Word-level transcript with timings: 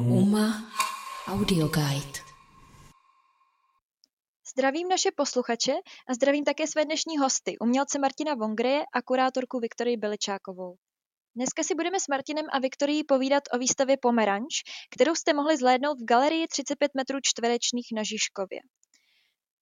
Uma 0.00 0.72
Audio 1.26 1.68
Guide. 1.68 2.18
Zdravím 4.52 4.88
naše 4.88 5.10
posluchače 5.16 5.72
a 6.08 6.14
zdravím 6.14 6.44
také 6.44 6.66
své 6.66 6.84
dnešní 6.84 7.18
hosty, 7.18 7.58
umělce 7.58 7.98
Martina 7.98 8.34
Vongreje 8.34 8.82
a 8.94 9.02
kurátorku 9.02 9.58
Viktorii 9.58 9.96
Beličákovou. 9.96 10.76
Dneska 11.36 11.62
si 11.62 11.74
budeme 11.74 12.00
s 12.00 12.08
Martinem 12.08 12.46
a 12.52 12.58
Viktorií 12.58 13.04
povídat 13.04 13.42
o 13.54 13.58
výstavě 13.58 13.96
Pomeranč, 14.02 14.54
kterou 14.94 15.14
jste 15.14 15.32
mohli 15.32 15.56
zhlédnout 15.56 16.00
v 16.00 16.04
galerii 16.04 16.46
35 16.48 16.90
metrů 16.96 17.18
čtverečných 17.22 17.86
na 17.96 18.02
Žižkově. 18.02 18.60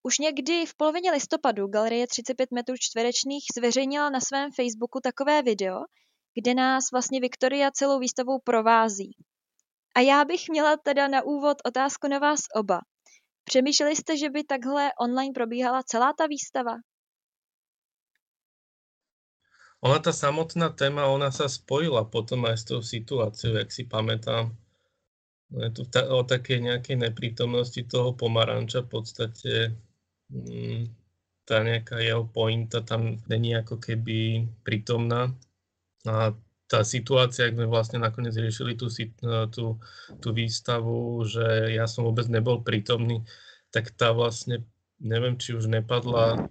Už 0.03 0.19
někdy 0.19 0.67
v 0.67 0.75
polovině 0.77 1.11
listopadu 1.12 1.67
Galerie 1.67 2.07
35 2.07 2.51
metrů 2.53 2.75
čtverečných 2.79 3.45
zveřejnila 3.57 4.11
na 4.11 4.21
svém 4.21 4.53
Facebooku 4.53 5.01
takové 5.03 5.43
video, 5.43 5.77
kde 6.35 6.55
nás 6.55 6.85
vlastně 6.93 7.21
Viktoria 7.21 7.71
celou 7.71 7.99
výstavou 7.99 8.39
provází. 8.45 9.15
A 9.96 10.00
já 10.00 10.25
bych 10.25 10.48
měla 10.48 10.77
teda 10.77 11.09
na 11.09 11.22
úvod 11.22 11.57
otázku 11.64 12.08
na 12.08 12.18
vás 12.18 12.40
oba. 12.57 12.81
Přemýšleli 13.44 13.96
jste, 13.96 14.17
že 14.17 14.31
by 14.31 14.44
takhle 14.44 14.90
online 15.00 15.32
probíhala 15.35 15.82
celá 15.82 16.12
ta 16.12 16.26
výstava? 16.26 16.76
Ona 19.81 19.96
tá 19.96 20.12
samotná 20.12 20.76
téma, 20.76 21.08
ona 21.08 21.32
sa 21.32 21.48
spojila 21.48 22.04
potom 22.04 22.45
aj 22.45 22.57
s 22.61 22.64
tou 22.68 22.81
situáciou, 22.84 23.57
jak 23.57 23.72
si 23.72 23.89
pamätám. 23.89 24.53
No 25.50 25.58
je 25.64 25.71
to 25.72 25.82
ta, 25.89 26.04
o 26.12 26.20
také 26.20 26.61
nejakej 26.61 27.00
neprítomnosti 27.00 27.81
toho 27.89 28.12
pomaranča 28.12 28.84
v 28.84 28.89
podstate 28.93 29.53
mm, 30.29 30.84
tá 31.48 31.64
nejaká 31.64 31.96
jeho 31.96 32.28
pointa 32.28 32.84
tam 32.84 33.19
není 33.25 33.56
ako 33.56 33.81
keby 33.81 34.47
prítomná. 34.62 35.33
A 36.05 36.36
tá 36.70 36.87
situácia, 36.87 37.51
ak 37.51 37.59
sme 37.59 37.67
vlastne 37.67 37.98
nakoniec 37.98 38.31
riešili 38.39 38.79
tú, 38.79 38.87
tú, 39.51 39.83
tú 40.23 40.29
výstavu, 40.31 41.27
že 41.27 41.75
ja 41.75 41.91
som 41.91 42.06
vôbec 42.06 42.31
nebol 42.31 42.62
prítomný, 42.62 43.27
tak 43.75 43.91
tá 43.91 44.15
vlastne, 44.15 44.62
neviem, 45.03 45.35
či 45.35 45.59
už 45.59 45.67
nepadla 45.67 46.47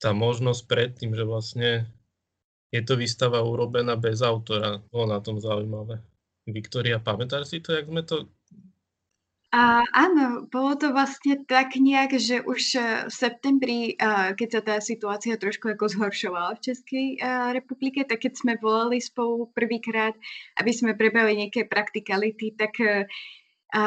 tá 0.00 0.16
možnosť 0.16 0.62
predtým, 0.64 1.12
že 1.12 1.28
vlastne 1.28 1.84
je 2.72 2.80
to 2.80 2.96
výstava 2.96 3.44
urobená 3.44 3.92
bez 4.00 4.24
autora. 4.24 4.80
Bolo 4.88 5.12
na 5.12 5.20
tom 5.20 5.36
zaujímavé. 5.36 6.00
Viktoria, 6.48 6.96
pamätáš 6.96 7.52
si 7.52 7.58
to, 7.60 7.76
jak 7.76 7.84
sme 7.84 8.08
to 8.08 8.32
a 9.54 9.86
áno, 9.94 10.50
bolo 10.50 10.74
to 10.74 10.90
vlastne 10.90 11.46
tak 11.46 11.78
nejak, 11.78 12.18
že 12.18 12.42
už 12.42 12.62
e, 12.76 12.80
v 13.06 13.12
septembri, 13.14 13.78
keď 14.38 14.48
sa 14.50 14.60
tá 14.60 14.76
situácia 14.82 15.38
trošku 15.38 15.70
ako 15.72 15.86
zhoršovala 15.86 16.58
v 16.58 16.64
Českej 16.66 17.06
republike, 17.54 18.02
tak 18.02 18.26
keď 18.26 18.32
sme 18.34 18.52
volali 18.58 18.98
spolu 18.98 19.48
prvýkrát, 19.54 20.18
aby 20.58 20.70
sme 20.74 20.98
prebrali 20.98 21.38
nejaké 21.38 21.64
praktikality, 21.70 22.58
tak 22.58 22.74
a 23.74 23.82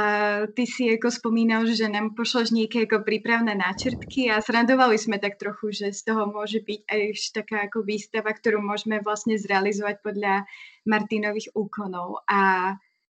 ty 0.51 0.67
si 0.67 0.91
ako 0.91 1.07
spomínal, 1.07 1.63
že 1.63 1.87
nám 1.87 2.11
pošleš 2.11 2.51
nejaké 2.51 2.83
ako 2.83 3.07
prípravné 3.07 3.55
náčrtky 3.55 4.27
a 4.27 4.43
srandovali 4.43 4.99
sme 4.99 5.23
tak 5.23 5.39
trochu, 5.39 5.71
že 5.71 5.95
z 5.95 6.03
toho 6.03 6.27
môže 6.27 6.59
byť 6.59 6.81
aj 6.83 7.01
taká 7.31 7.57
ako 7.71 7.87
výstava, 7.87 8.35
ktorú 8.35 8.59
môžeme 8.59 8.99
vlastne 8.99 9.39
zrealizovať 9.39 10.03
podľa 10.03 10.43
Martinových 10.83 11.55
úkonov. 11.55 12.27
A 12.27 12.75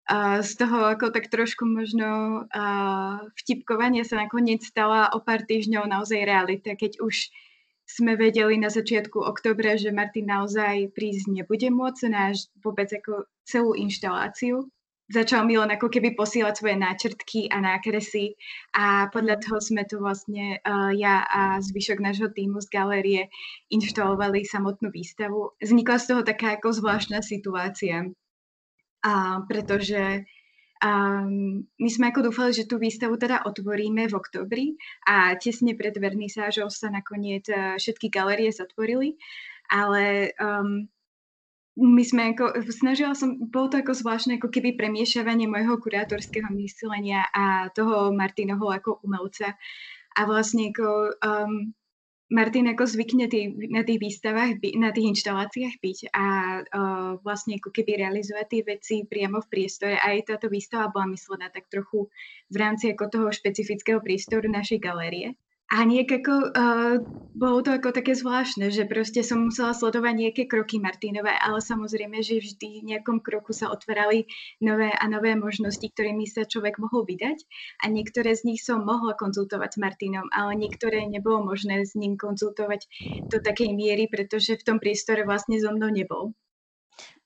a 0.10 0.42
z 0.42 0.58
toho 0.58 0.90
ako 0.90 1.14
tak 1.14 1.30
trošku 1.30 1.70
možno 1.70 2.42
vtipkovanie 3.38 4.02
sa 4.02 4.26
nakoniec 4.26 4.66
stala 4.66 5.14
o 5.14 5.22
pár 5.22 5.46
týždňov 5.46 5.86
naozaj 5.86 6.26
realita, 6.26 6.74
keď 6.74 6.98
už 6.98 7.30
sme 7.86 8.18
vedeli 8.18 8.58
na 8.58 8.74
začiatku 8.74 9.22
oktobra, 9.22 9.78
že 9.78 9.94
Martin 9.94 10.30
naozaj 10.30 10.94
prísť 10.98 11.30
nebude 11.30 11.70
môcť 11.70 12.02
na 12.10 12.34
vôbec 12.62 12.90
ako 12.90 13.30
celú 13.46 13.78
inštaláciu. 13.78 14.66
Začal 15.10 15.42
mi 15.50 15.58
len 15.58 15.74
ako 15.74 15.90
keby 15.90 16.14
posielať 16.14 16.54
svoje 16.54 16.78
náčrtky 16.78 17.50
a 17.50 17.58
nákresy 17.58 18.38
a 18.78 19.10
podľa 19.10 19.42
toho 19.42 19.58
sme 19.58 19.82
to 19.90 19.98
vlastne 19.98 20.62
uh, 20.62 20.94
ja 20.94 21.26
a 21.26 21.58
zvyšok 21.66 21.98
nášho 21.98 22.30
týmu 22.30 22.62
z 22.62 22.70
galérie 22.70 23.22
inštalovali 23.74 24.46
samotnú 24.46 24.94
výstavu. 24.94 25.58
Vznikla 25.58 25.98
z 25.98 26.06
toho 26.14 26.22
taká 26.22 26.62
ako 26.62 26.78
zvláštna 26.78 27.26
situácia 27.26 28.06
a 29.04 29.44
pretože 29.48 30.28
um, 30.84 31.64
my 31.80 31.90
sme 31.90 32.12
ako 32.12 32.32
dúfali, 32.32 32.52
že 32.56 32.68
tú 32.68 32.80
výstavu 32.80 33.16
teda 33.16 33.48
otvoríme 33.48 34.08
v 34.08 34.18
oktobri 34.18 34.66
a 35.08 35.36
tesne 35.40 35.76
pred 35.76 35.96
vernisážou 35.96 36.68
sa 36.72 36.92
nakoniec 36.92 37.48
uh, 37.52 37.76
všetky 37.80 38.12
galerie 38.12 38.52
zatvorili, 38.52 39.16
ale 39.72 40.36
um, 40.40 40.88
my 41.80 42.04
sme 42.04 42.36
ako, 42.36 42.60
snažila 42.76 43.16
som, 43.16 43.40
bolo 43.40 43.72
to 43.72 43.80
ako 43.80 43.96
zvláštne 43.96 44.36
ako 44.36 44.52
keby 44.52 44.76
premiešavanie 44.76 45.48
môjho 45.48 45.80
kurátorského 45.80 46.52
myslenia 46.60 47.24
a 47.32 47.72
toho 47.72 48.12
Martinoho 48.12 48.68
ako 48.68 49.00
umelca. 49.08 49.56
A 50.20 50.28
vlastne 50.28 50.76
ako, 50.76 51.16
um, 51.24 51.72
Martin 52.30 52.70
ako 52.70 52.86
zvykne 52.86 53.26
tý, 53.26 53.50
na 53.74 53.82
tých 53.82 53.98
výstavách, 53.98 54.62
na 54.78 54.94
tých 54.94 55.18
inštaláciách 55.18 55.76
byť 55.82 56.00
a 56.14 56.26
uh, 56.62 57.12
vlastne 57.26 57.58
ako 57.58 57.74
keby 57.74 58.06
realizovať 58.06 58.46
tie 58.46 58.62
veci 58.62 58.96
priamo 59.02 59.42
v 59.42 59.50
priestore. 59.50 59.98
Aj 59.98 60.14
táto 60.22 60.46
výstava 60.46 60.94
bola 60.94 61.10
myslená 61.10 61.50
tak 61.50 61.66
trochu 61.74 62.06
v 62.54 62.56
rámci 62.62 62.94
ako 62.94 63.10
toho 63.10 63.28
špecifického 63.34 63.98
priestoru 63.98 64.46
našej 64.46 64.78
galérie. 64.78 65.34
A 65.70 65.86
nejak 65.86 66.26
ako, 66.26 66.36
uh, 66.50 66.98
bolo 67.38 67.62
to 67.62 67.70
ako 67.70 67.94
také 67.94 68.18
zvláštne, 68.18 68.74
že 68.74 68.90
proste 68.90 69.22
som 69.22 69.54
musela 69.54 69.78
sledovať 69.78 70.14
nejaké 70.18 70.44
kroky 70.50 70.82
Martinové, 70.82 71.30
ale 71.38 71.62
samozrejme, 71.62 72.26
že 72.26 72.42
vždy 72.42 72.82
v 72.82 72.88
nejakom 72.90 73.22
kroku 73.22 73.54
sa 73.54 73.70
otvárali 73.70 74.26
nové 74.58 74.90
a 74.90 75.06
nové 75.06 75.38
možnosti, 75.38 75.86
ktorými 75.86 76.26
sa 76.26 76.50
človek 76.50 76.82
mohol 76.82 77.06
vydať. 77.06 77.46
A 77.86 77.94
niektoré 77.94 78.34
z 78.34 78.50
nich 78.50 78.66
som 78.66 78.82
mohla 78.82 79.14
konzultovať 79.14 79.78
s 79.78 79.82
Martinom, 79.82 80.26
ale 80.34 80.58
niektoré 80.58 81.06
nebolo 81.06 81.54
možné 81.54 81.86
s 81.86 81.94
ním 81.94 82.18
konzultovať 82.18 82.90
do 83.30 83.38
takej 83.38 83.70
miery, 83.78 84.10
pretože 84.10 84.58
v 84.58 84.66
tom 84.66 84.78
priestore 84.82 85.22
vlastne 85.22 85.62
so 85.62 85.70
mnou 85.70 85.94
nebol. 85.94 86.34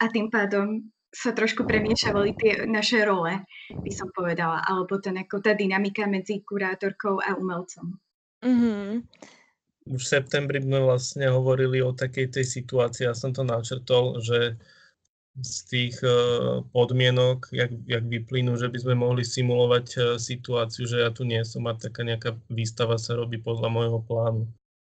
A 0.03 0.11
tým 0.11 0.27
pádom 0.27 0.91
sa 1.15 1.31
trošku 1.31 1.63
premiešavali 1.63 2.35
tie 2.35 2.51
naše 2.67 3.07
role, 3.07 3.39
by 3.71 3.91
som 3.95 4.11
povedala, 4.11 4.59
alebo 4.67 4.99
ten, 4.99 5.15
ako 5.15 5.39
tá 5.39 5.55
dynamika 5.55 6.11
medzi 6.11 6.43
kurátorkou 6.43 7.23
a 7.23 7.39
umelcom. 7.39 8.03
Mm-hmm. 8.43 8.85
Už 9.83 9.99
v 9.99 10.11
septembri 10.19 10.63
sme 10.63 10.79
vlastne 10.83 11.27
hovorili 11.31 11.83
o 11.83 11.95
takej 11.95 12.39
tej 12.39 12.45
situácii, 12.47 13.07
ja 13.07 13.15
som 13.15 13.35
to 13.35 13.43
načrtol, 13.43 14.19
že 14.19 14.55
z 15.33 15.55
tých 15.65 15.97
uh, 16.05 16.61
podmienok, 16.69 17.49
jak, 17.49 17.73
jak 17.89 18.05
vyplynú, 18.05 18.53
že 18.53 18.69
by 18.69 18.77
sme 18.77 18.95
mohli 19.01 19.25
simulovať 19.25 19.85
uh, 19.97 20.03
situáciu, 20.21 20.85
že 20.85 21.01
ja 21.01 21.09
tu 21.09 21.25
nie 21.25 21.41
som 21.41 21.65
a 21.65 21.73
taká 21.73 22.05
nejaká 22.05 22.37
výstava 22.53 23.01
sa 23.01 23.17
robí 23.17 23.41
podľa 23.41 23.69
môjho 23.73 23.99
plánu. 24.05 24.45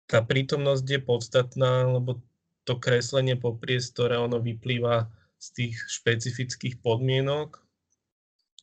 Tá 0.09 0.25
prítomnosť 0.25 0.85
je 0.87 0.99
podstatná, 0.99 1.85
lebo 1.85 2.19
to 2.65 2.73
kreslenie 2.81 3.37
po 3.37 3.53
priestore, 3.53 4.17
ono 4.17 4.41
vyplýva 4.41 5.13
z 5.37 5.47
tých 5.53 5.75
špecifických 5.89 6.81
podmienok 6.81 7.61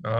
a 0.06 0.16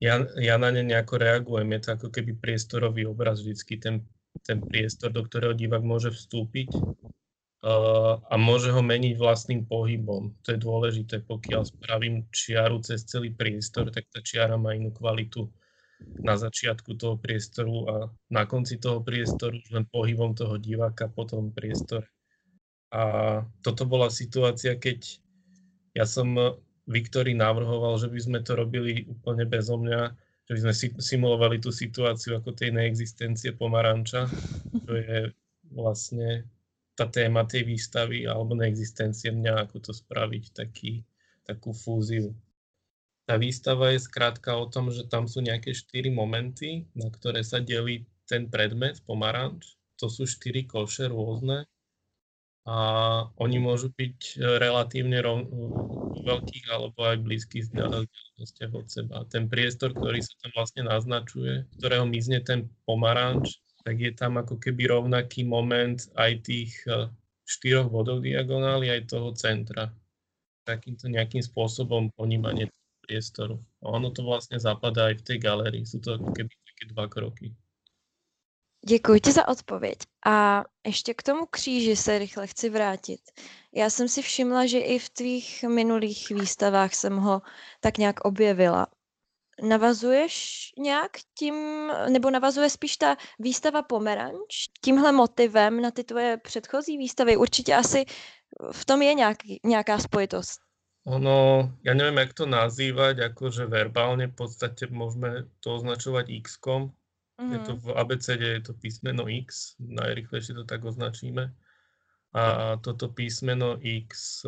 ja, 0.00 0.20
ja 0.36 0.54
na 0.60 0.68
ne 0.68 0.84
nejako 0.84 1.16
reagujem. 1.16 1.72
Je 1.72 1.80
to 1.80 1.88
ako 1.96 2.08
keby 2.12 2.32
priestorový 2.36 3.08
obraz 3.08 3.40
vždycky, 3.40 3.80
ten, 3.80 4.04
ten 4.44 4.60
priestor, 4.60 5.08
do 5.12 5.24
ktorého 5.24 5.56
divák 5.56 5.80
môže 5.80 6.12
vstúpiť 6.12 6.68
uh, 6.76 8.20
a 8.20 8.34
môže 8.36 8.68
ho 8.72 8.82
meniť 8.84 9.16
vlastným 9.16 9.64
pohybom. 9.64 10.36
To 10.44 10.48
je 10.52 10.58
dôležité, 10.60 11.24
pokiaľ 11.24 11.62
spravím 11.64 12.28
čiaru 12.28 12.84
cez 12.84 13.08
celý 13.08 13.32
priestor, 13.32 13.88
tak 13.88 14.08
tá 14.12 14.20
čiara 14.20 14.60
má 14.60 14.76
inú 14.76 14.92
kvalitu 14.92 15.48
na 16.20 16.36
začiatku 16.36 17.00
toho 17.00 17.16
priestoru 17.16 17.76
a 17.88 17.94
na 18.28 18.44
konci 18.44 18.76
toho 18.76 19.00
priestoru 19.00 19.56
len 19.72 19.88
pohybom 19.88 20.36
toho 20.36 20.60
diváka 20.60 21.08
po 21.08 21.24
tom 21.24 21.56
priestore. 21.56 22.04
A 22.92 23.40
toto 23.64 23.88
bola 23.88 24.12
situácia, 24.12 24.76
keď 24.76 25.24
ja 25.96 26.04
som 26.04 26.60
Viktori 26.86 27.34
navrhoval, 27.34 27.98
že 27.98 28.06
by 28.06 28.20
sme 28.22 28.38
to 28.46 28.54
robili 28.54 29.02
úplne 29.10 29.42
bezo 29.42 29.74
mňa, 29.74 30.14
že 30.46 30.52
by 30.54 30.60
sme 30.62 30.74
simulovali 31.02 31.58
tú 31.58 31.74
situáciu 31.74 32.38
ako 32.38 32.54
tej 32.54 32.70
neexistencie 32.70 33.58
pomaranča, 33.58 34.30
čo 34.86 34.92
je 34.94 35.34
vlastne 35.74 36.46
tá 36.94 37.10
téma 37.10 37.42
tej 37.44 37.66
výstavy, 37.66 38.24
alebo 38.24 38.54
neexistencie 38.54 39.34
mňa, 39.34 39.66
ako 39.66 39.90
to 39.90 39.92
spraviť, 39.92 40.44
taký, 40.54 41.02
takú 41.42 41.74
fúziu. 41.74 42.32
Tá 43.26 43.34
výstava 43.34 43.90
je 43.90 44.06
skrátka 44.06 44.54
o 44.54 44.70
tom, 44.70 44.94
že 44.94 45.02
tam 45.10 45.26
sú 45.26 45.42
nejaké 45.42 45.74
štyri 45.74 46.14
momenty, 46.14 46.86
na 46.94 47.10
ktoré 47.10 47.42
sa 47.42 47.58
delí 47.58 48.06
ten 48.30 48.46
predmet 48.46 49.02
pomaranč. 49.02 49.74
To 49.98 50.06
sú 50.06 50.30
štyri 50.30 50.62
koše 50.62 51.10
rôzne 51.10 51.66
a 52.66 52.76
oni 53.38 53.62
môžu 53.62 53.94
byť 53.94 54.18
e, 54.18 54.58
relatívne 54.58 55.22
rov, 55.22 55.46
veľkých 56.26 56.66
alebo 56.74 56.98
aj 57.06 57.22
blízkych 57.22 57.70
vzdialenostiach 57.70 58.72
od 58.74 58.86
seba. 58.90 59.16
Ten 59.30 59.46
priestor, 59.46 59.94
ktorý 59.94 60.18
sa 60.18 60.34
tam 60.42 60.50
vlastne 60.58 60.82
naznačuje, 60.90 61.62
ktorého 61.78 62.02
mizne 62.10 62.42
ten 62.42 62.66
pomaranč, 62.82 63.62
tak 63.86 64.02
je 64.02 64.10
tam 64.10 64.42
ako 64.42 64.58
keby 64.58 64.90
rovnaký 64.90 65.46
moment 65.46 66.02
aj 66.18 66.42
tých 66.42 66.74
e, 66.90 67.06
štyroch 67.46 67.86
bodov 67.86 68.26
diagonály, 68.26 68.90
aj 68.90 69.14
toho 69.14 69.30
centra. 69.38 69.94
takýmto 70.66 71.06
nejakým 71.06 71.46
spôsobom 71.46 72.10
ponímanie 72.18 72.66
priestoru. 73.06 73.62
A 73.86 73.94
ono 73.94 74.10
to 74.10 74.26
vlastne 74.26 74.58
zapadá 74.58 75.14
aj 75.14 75.22
v 75.22 75.26
tej 75.30 75.38
galérii. 75.38 75.86
Sú 75.86 76.02
to 76.02 76.18
ako 76.18 76.34
keby 76.34 76.50
také 76.50 76.84
dva 76.90 77.06
kroky. 77.06 77.54
Děkuji 78.88 79.20
ti 79.20 79.32
za 79.32 79.48
odpověď. 79.48 79.98
A 80.26 80.64
ještě 80.86 81.14
k 81.14 81.22
tomu 81.22 81.46
kříži 81.46 81.96
se 81.96 82.18
rychle 82.18 82.46
chci 82.46 82.70
vrátit. 82.70 83.20
Já 83.74 83.90
jsem 83.90 84.08
si 84.08 84.22
všimla, 84.22 84.66
že 84.66 84.78
i 84.78 84.98
v 84.98 85.10
tvých 85.10 85.64
minulých 85.68 86.30
výstavách 86.30 86.94
jsem 86.94 87.16
ho 87.16 87.42
tak 87.80 87.98
nějak 87.98 88.20
objevila. 88.20 88.86
Navazuješ 89.62 90.34
nějak 90.78 91.10
tím, 91.38 91.54
nebo 92.08 92.30
navazuje 92.30 92.70
spíš 92.70 92.96
ta 92.96 93.16
výstava 93.38 93.82
Pomeranč 93.82 94.68
tímhle 94.84 95.12
motivem 95.12 95.82
na 95.82 95.90
ty 95.90 96.04
tvoje 96.04 96.36
předchozí 96.36 96.98
výstavy? 96.98 97.36
Určitě 97.36 97.74
asi 97.74 98.04
v 98.72 98.84
tom 98.84 99.02
je 99.02 99.14
nějaký, 99.14 99.60
nějaká 99.64 99.98
spojitost. 99.98 100.60
Ono, 101.06 101.70
ja 101.86 101.94
neviem, 101.94 102.18
jak 102.18 102.34
to 102.34 102.50
nazývať, 102.50 103.30
akože 103.30 103.70
verbálne 103.70 104.26
v 104.26 104.42
podstate 104.42 104.90
môžeme 104.90 105.46
to 105.62 105.78
označovať 105.78 106.34
x-kom. 106.42 106.90
Mm-hmm. 107.36 107.52
Je 107.52 107.58
to 107.68 107.72
v 107.76 107.86
ABCD, 107.92 108.42
je 108.42 108.62
to 108.64 108.72
písmeno 108.72 109.28
X, 109.28 109.76
najrychlejšie 109.76 110.56
to 110.56 110.64
tak 110.64 110.80
označíme. 110.84 111.52
A 112.32 112.76
toto 112.80 113.12
písmeno 113.12 113.76
X, 113.80 114.40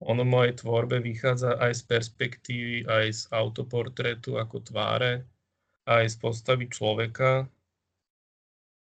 ono 0.00 0.22
v 0.24 0.32
mojej 0.32 0.54
tvorbe 0.60 1.00
vychádza 1.00 1.56
aj 1.56 1.72
z 1.80 1.82
perspektívy, 1.88 2.76
aj 2.88 3.06
z 3.12 3.22
autoportrétu 3.32 4.36
ako 4.36 4.64
tváre, 4.64 5.24
aj 5.88 6.04
z 6.08 6.16
postavy 6.20 6.68
človeka. 6.68 7.48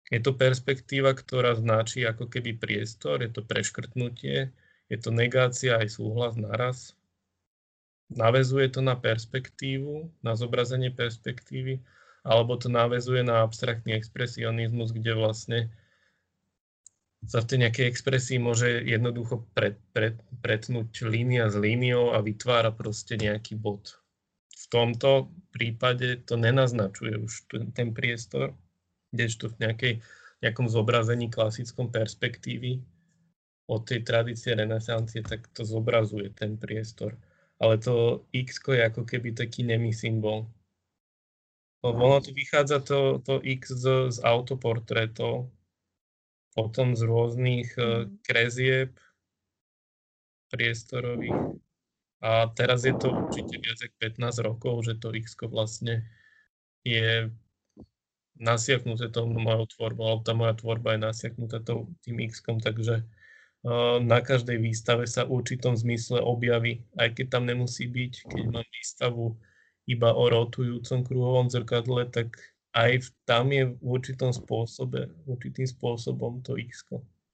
Je 0.09 0.21
to 0.21 0.33
perspektíva, 0.33 1.13
ktorá 1.13 1.57
značí 1.57 2.05
ako 2.05 2.29
keby 2.29 2.57
priestor, 2.57 3.21
je 3.21 3.29
to 3.29 3.45
preškrtnutie, 3.45 4.49
je 4.87 4.97
to 4.97 5.09
negácia 5.11 5.77
aj 5.77 5.99
súhlas 5.99 6.33
naraz. 6.39 6.97
Navezuje 8.07 8.71
to 8.71 8.79
na 8.79 8.95
perspektívu, 8.95 10.07
na 10.23 10.37
zobrazenie 10.37 10.95
perspektívy, 10.95 11.83
alebo 12.27 12.59
to 12.59 12.67
navezuje 12.67 13.23
na 13.23 13.47
abstraktný 13.47 13.95
expresionizmus, 13.95 14.91
kde 14.91 15.15
vlastne 15.15 15.59
sa 17.23 17.39
v 17.41 17.49
tej 17.49 17.57
nejakej 17.65 17.85
expresii 17.87 18.37
môže 18.37 18.67
jednoducho 18.83 19.47
pret, 19.55 19.79
pret, 19.95 20.19
pretnúť 20.43 21.07
línia 21.07 21.47
s 21.47 21.55
líniou 21.55 22.11
a 22.13 22.19
vytvára 22.19 22.75
proste 22.75 23.15
nejaký 23.15 23.55
bod. 23.55 23.95
V 24.53 24.65
tomto 24.67 25.31
prípade 25.55 26.27
to 26.27 26.35
nenaznačuje 26.35 27.15
už 27.15 27.47
ten, 27.47 27.71
ten 27.71 27.89
priestor, 27.95 28.53
kdežto 29.15 29.55
v 29.55 29.55
nejakej, 29.63 29.93
nejakom 30.43 30.67
zobrazení 30.67 31.31
klasickom 31.31 31.89
perspektívy 31.89 32.83
od 33.67 33.83
tej 33.83 34.03
tradície 34.03 34.55
renesancie, 34.55 35.23
tak 35.23 35.47
to 35.51 35.63
zobrazuje 35.63 36.31
ten 36.35 36.55
priestor. 36.59 37.15
Ale 37.57 37.81
to 37.81 38.27
x 38.31 38.61
je 38.61 38.83
ako 38.83 39.03
keby 39.03 39.33
taký 39.33 39.65
nemý 39.65 39.91
symbol. 39.91 40.45
Ono 41.85 42.17
tu 42.21 42.33
vychádza 42.33 42.79
to, 42.79 43.21
to 43.21 43.37
x 43.43 43.69
z, 43.69 43.85
z 44.11 44.17
autoportrétov, 44.25 45.53
potom 46.57 46.97
z 46.97 47.01
rôznych 47.05 47.69
mm. 47.77 48.25
krezieb 48.25 48.97
priestorových. 50.49 51.61
A 52.17 52.49
teraz 52.57 52.81
je 52.81 52.97
to 52.97 53.13
určite 53.13 53.61
viac 53.61 53.77
ako 53.77 53.95
15 54.01 54.47
rokov, 54.47 54.73
že 54.89 54.97
to 54.97 55.13
x 55.13 55.37
vlastne 55.45 56.01
je 56.81 57.29
nasiaknuté 58.41 59.13
tou 59.13 59.29
mojou 59.29 59.69
tvorbou, 59.77 60.05
alebo 60.09 60.23
tá 60.25 60.33
moja 60.33 60.53
tvorba 60.57 60.97
je 60.97 61.05
nasiaknutá 61.05 61.61
tým 62.01 62.17
x 62.25 62.41
takže 62.41 63.05
na 64.01 64.19
každej 64.21 64.61
výstave 64.61 65.09
sa 65.09 65.25
v 65.25 65.41
určitom 65.41 65.75
zmysle 65.75 66.21
objaví, 66.21 66.85
aj 66.95 67.17
keď 67.17 67.25
tam 67.37 67.43
nemusí 67.49 67.89
byť. 67.89 68.13
Keď 68.29 68.43
mám 68.47 68.63
výstavu 68.71 69.35
iba 69.87 70.13
o 70.13 70.29
rotujúcom 70.29 71.03
kruhovom 71.07 71.47
zrkadle, 71.47 72.05
tak 72.11 72.35
aj 72.75 73.09
tam 73.25 73.49
je 73.49 73.71
v 73.71 73.75
určitom 73.81 74.35
spôsobe, 74.35 75.09
určitým 75.25 75.65
spôsobom 75.65 76.43
to 76.43 76.59
x 76.59 76.85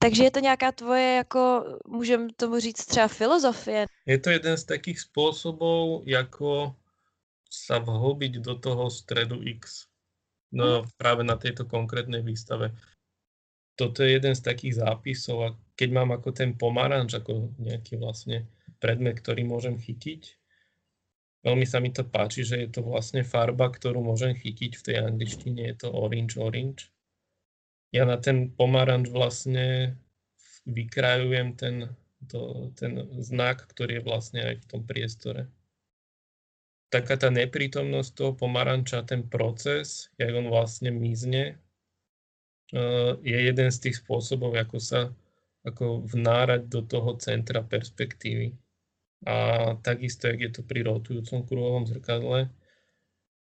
Takže 0.04 0.24
je 0.24 0.32
to 0.32 0.40
nějaká 0.40 0.72
tvoje, 0.72 1.16
jako 1.16 1.66
můžem 1.88 2.30
tomu 2.30 2.60
říct 2.60 2.86
třeba 2.86 3.08
filozofie? 3.08 3.86
Je 4.06 4.20
to 4.20 4.30
jeden 4.30 4.58
z 4.58 4.64
takých 4.64 5.00
spôsobov, 5.00 6.04
ako 6.20 6.76
sa 7.48 7.80
vhlbiť 7.80 8.44
do 8.44 8.60
toho 8.60 8.92
stredu 8.92 9.40
X. 9.40 9.88
No, 10.52 10.84
práve 11.00 11.24
na 11.24 11.40
tejto 11.40 11.66
konkrétnej 11.66 12.20
výstave 12.20 12.76
toto 13.80 14.04
je 14.04 14.20
jeden 14.20 14.36
z 14.36 14.42
takých 14.42 14.86
zápisov 14.86 15.38
a 15.42 15.50
keď 15.74 15.90
mám 15.90 16.12
ako 16.14 16.30
ten 16.30 16.54
pomaranč, 16.54 17.18
ako 17.18 17.56
nejaký 17.58 17.98
vlastne 17.98 18.46
predmet, 18.78 19.18
ktorý 19.18 19.48
môžem 19.50 19.80
chytiť, 19.82 20.43
veľmi 21.44 21.68
sa 21.68 21.84
mi 21.84 21.92
to 21.92 22.08
páči, 22.08 22.48
že 22.48 22.58
je 22.64 22.70
to 22.72 22.82
vlastne 22.82 23.22
farba, 23.22 23.70
ktorú 23.70 24.02
môžem 24.02 24.34
chytiť 24.34 24.72
v 24.80 24.86
tej 24.86 24.98
angličtine, 25.04 25.62
je 25.70 25.76
to 25.86 25.88
orange 25.92 26.40
orange. 26.40 26.90
Ja 27.94 28.10
na 28.10 28.18
ten 28.18 28.50
pomaranč 28.50 29.14
vlastne 29.14 30.00
vykrajujem 30.66 31.54
ten, 31.60 31.76
to, 32.26 32.74
ten 32.74 33.06
znak, 33.22 33.68
ktorý 33.70 34.02
je 34.02 34.08
vlastne 34.08 34.42
aj 34.42 34.56
v 34.64 34.66
tom 34.66 34.82
priestore. 34.82 35.52
Taká 36.90 37.18
tá 37.18 37.30
neprítomnosť 37.34 38.12
toho 38.14 38.32
pomaranča, 38.38 39.06
ten 39.06 39.26
proces, 39.26 40.14
jak 40.18 40.34
on 40.34 40.50
vlastne 40.50 40.94
mizne, 40.94 41.58
Eh, 42.74 43.14
je 43.22 43.38
jeden 43.38 43.70
z 43.70 43.78
tých 43.78 44.02
spôsobov, 44.02 44.58
ako 44.58 44.78
sa 44.82 45.14
ako 45.62 46.10
vnárať 46.10 46.66
do 46.66 46.82
toho 46.82 47.14
centra 47.22 47.62
perspektívy. 47.62 48.58
A 49.24 49.36
takisto, 49.80 50.28
jak 50.28 50.40
je 50.40 50.52
to 50.60 50.62
pri 50.64 50.84
rotujúcom 50.84 51.48
kruhovom 51.48 51.88
zrkadle, 51.88 52.52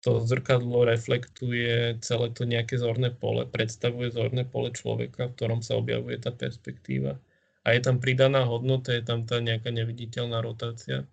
to 0.02 0.22
zrkadlo 0.26 0.86
reflektuje 0.86 2.02
celé 2.02 2.28
to 2.34 2.46
nejaké 2.46 2.78
zorné 2.82 3.14
pole, 3.14 3.46
predstavuje 3.46 4.10
zorné 4.10 4.46
pole 4.50 4.74
človeka, 4.74 5.30
v 5.30 5.36
ktorom 5.38 5.62
sa 5.62 5.78
objavuje 5.78 6.18
tá 6.18 6.34
perspektíva. 6.34 7.22
A 7.62 7.78
je 7.78 7.82
tam 7.86 8.02
pridaná 8.02 8.42
hodnota, 8.46 8.98
je 8.98 9.06
tam 9.06 9.30
tá 9.30 9.38
nejaká 9.38 9.70
neviditeľná 9.70 10.42
rotácia. 10.42 11.06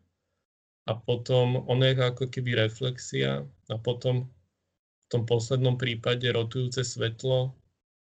A 0.88 0.96
potom 0.96 1.68
ono 1.68 1.84
je 1.84 2.00
ako 2.00 2.32
keby 2.32 2.56
reflexia 2.56 3.44
a 3.68 3.76
potom 3.76 4.24
v 4.24 5.06
tom 5.12 5.28
poslednom 5.28 5.76
prípade 5.76 6.24
rotujúce 6.32 6.80
svetlo 6.80 7.52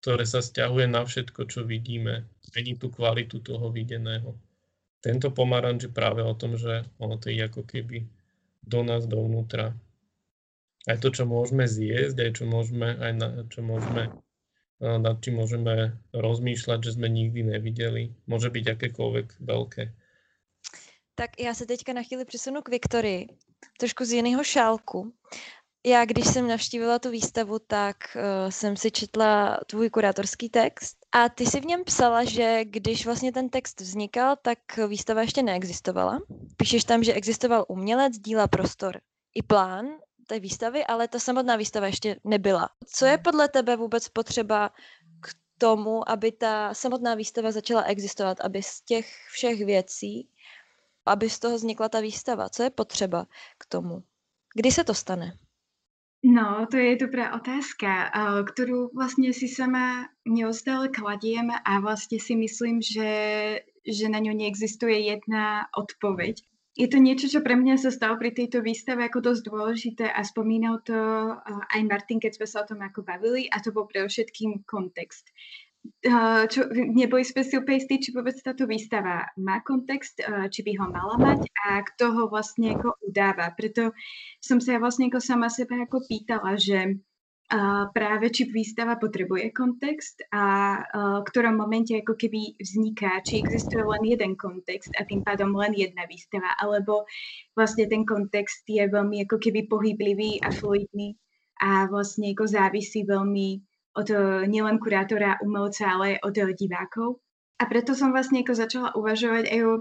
ktoré 0.06 0.22
sa 0.22 0.38
stiahuje 0.38 0.86
na 0.86 1.02
všetko, 1.02 1.50
čo 1.50 1.66
vidíme. 1.66 2.30
Mení 2.54 2.78
tú 2.78 2.94
kvalitu 2.94 3.42
toho 3.42 3.74
videného. 3.74 4.38
Tento 5.06 5.30
pomaranč 5.30 5.86
je 5.86 5.94
práve 5.94 6.26
o 6.26 6.34
tom, 6.34 6.58
že 6.58 6.82
ono 6.98 7.22
to 7.22 7.30
je 7.30 7.46
ako 7.46 7.62
keby 7.62 8.10
do 8.66 8.82
nás, 8.82 9.06
dovnútra. 9.06 9.78
Aj 10.90 10.98
to, 10.98 11.14
čo 11.14 11.30
môžeme 11.30 11.70
zjesť, 11.70 12.18
aj 12.26 12.32
čo 12.42 12.44
môžeme, 12.50 12.98
aj 12.98 13.12
na, 13.14 13.28
čo 13.54 13.62
môžeme, 13.62 14.10
nad 14.82 15.22
čím 15.22 15.38
môžeme 15.38 15.94
rozmýšľať, 16.10 16.90
že 16.90 16.98
sme 16.98 17.06
nikdy 17.06 17.46
nevideli. 17.46 18.18
Môže 18.26 18.50
byť 18.50 18.66
akékoľvek 18.66 19.28
veľké. 19.46 19.94
Tak 21.16 21.40
já 21.40 21.54
se 21.54 21.66
teďka 21.66 21.94
na 21.94 22.04
chvíli 22.04 22.26
přesunu 22.26 22.62
k 22.62 22.70
Viktorii, 22.70 23.30
trošku 23.78 24.06
z 24.06 24.12
jiného 24.12 24.44
šálku 24.44 25.14
já, 25.86 26.06
když 26.06 26.28
jsem 26.28 26.48
navštívila 26.48 27.00
tu 27.00 27.10
výstavu, 27.10 27.60
tak 27.60 27.98
uh, 28.16 28.50
jsem 28.50 28.78
si 28.78 28.92
četla 28.92 29.60
tvůj 29.68 29.90
kurátorský 29.90 30.50
text 30.50 30.98
a 31.12 31.30
ty 31.30 31.46
si 31.46 31.60
v 31.60 31.66
něm 31.66 31.84
psala, 31.84 32.24
že 32.24 32.66
když 32.66 33.06
vlastně 33.06 33.32
ten 33.32 33.50
text 33.50 33.82
vznikal, 33.82 34.36
tak 34.42 34.60
výstava 34.88 35.22
ještě 35.22 35.44
neexistovala. 35.44 36.20
Píšeš 36.58 36.84
tam, 36.84 37.04
že 37.04 37.14
existoval 37.14 37.66
umělec, 37.68 38.18
díla 38.18 38.48
prostor 38.48 39.02
i 39.36 39.44
plán 39.44 39.86
té 40.28 40.40
výstavy, 40.40 40.86
ale 40.86 41.08
ta 41.08 41.20
samotná 41.20 41.56
výstava 41.56 41.88
ještě 41.88 42.20
nebyla. 42.24 42.70
Co 42.88 43.06
je 43.06 43.18
podle 43.18 43.48
tebe 43.50 43.76
vůbec 43.76 44.10
potřeba 44.10 44.70
k 45.22 45.30
tomu, 45.58 46.10
aby 46.10 46.32
ta 46.32 46.74
samotná 46.74 47.16
výstava 47.16 47.52
začala 47.52 47.84
existovat, 47.84 48.42
aby 48.42 48.64
z 48.64 48.82
těch 48.82 49.08
všech 49.32 49.66
věcí, 49.66 50.30
aby 51.06 51.30
z 51.30 51.40
toho 51.40 51.56
vznikla 51.56 51.90
ta 51.90 52.00
výstava? 52.00 52.50
Co 52.50 52.64
je 52.64 52.70
potřeba 52.70 53.26
k 53.58 53.66
tomu? 53.66 54.04
Kdy 54.56 54.72
se 54.72 54.84
to 54.84 54.94
stane? 54.94 55.38
No, 56.26 56.66
to 56.66 56.82
je 56.82 56.98
dobrá 56.98 57.38
otázka, 57.38 58.10
ktorú 58.50 58.90
vlastne 58.98 59.30
si 59.30 59.46
sama 59.46 60.10
neustále 60.26 60.90
kladiem 60.90 61.54
a 61.54 61.74
vlastne 61.86 62.18
si 62.18 62.34
myslím, 62.34 62.82
že, 62.82 63.14
že 63.86 64.10
na 64.10 64.18
ňu 64.18 64.34
neexistuje 64.34 65.06
jedna 65.06 65.70
odpoveď. 65.78 66.42
Je 66.74 66.90
to 66.90 66.98
niečo, 66.98 67.30
čo 67.30 67.46
pre 67.46 67.54
mňa 67.54 67.78
sa 67.78 67.94
stalo 67.94 68.18
pri 68.18 68.34
tejto 68.34 68.66
výstave 68.66 69.06
ako 69.06 69.22
dosť 69.22 69.42
dôležité 69.46 70.06
a 70.10 70.26
spomínal 70.26 70.82
to 70.82 70.98
aj 71.46 71.82
Martin, 71.86 72.18
keď 72.18 72.42
sme 72.42 72.48
sa 72.50 72.66
o 72.66 72.70
tom 72.74 72.82
ako 72.82 73.06
bavili 73.06 73.46
a 73.54 73.62
to 73.62 73.70
bol 73.70 73.86
pre 73.86 74.02
všetkým 74.02 74.66
kontext 74.66 75.30
čo, 76.50 76.70
neboli 76.72 77.24
sme 77.26 77.42
si 77.46 77.58
úplne 77.58 77.82
istí, 77.82 78.02
či 78.02 78.10
vôbec 78.14 78.38
táto 78.42 78.66
výstava 78.70 79.30
má 79.38 79.62
kontext, 79.62 80.22
či 80.24 80.60
by 80.66 80.72
ho 80.82 80.86
mala 80.90 81.16
mať 81.18 81.46
a 81.66 81.82
kto 81.82 82.14
ho 82.14 82.24
vlastne 82.30 82.74
ako 82.74 82.98
udáva. 83.06 83.54
Preto 83.54 83.94
som 84.42 84.58
sa 84.62 84.78
vlastne 84.78 85.10
ako 85.10 85.20
sama 85.22 85.50
seba 85.50 85.82
ako 85.86 86.06
pýtala, 86.06 86.58
že 86.58 87.02
práve 87.94 88.34
či 88.34 88.50
výstava 88.50 88.98
potrebuje 88.98 89.54
kontext 89.54 90.26
a 90.34 90.82
v 91.22 91.26
ktorom 91.30 91.54
momente 91.54 91.94
ako 91.94 92.18
keby 92.18 92.58
vzniká, 92.58 93.22
či 93.22 93.38
existuje 93.38 93.86
len 93.86 94.02
jeden 94.02 94.34
kontext 94.34 94.90
a 94.98 95.06
tým 95.06 95.22
pádom 95.22 95.54
len 95.54 95.78
jedna 95.78 96.10
výstava, 96.10 96.58
alebo 96.58 97.06
vlastne 97.54 97.86
ten 97.86 98.02
kontext 98.02 98.66
je 98.66 98.82
veľmi 98.90 99.30
ako 99.30 99.38
keby 99.38 99.70
pohyblivý 99.70 100.42
a 100.42 100.50
fluidný 100.50 101.14
a 101.62 101.86
vlastne 101.86 102.34
ako 102.34 102.50
závisí 102.50 103.06
veľmi 103.06 103.62
od 103.96 104.10
nielen 104.46 104.78
kurátora, 104.78 105.40
umelca, 105.40 105.88
ale 105.88 106.20
od 106.22 106.36
divákov. 106.36 107.24
A 107.56 107.72
preto 107.72 107.96
som 107.96 108.12
vlastne 108.12 108.44
ako 108.44 108.52
začala 108.52 108.90
uvažovať 109.00 109.48
aj 109.48 109.60
o 109.64 109.74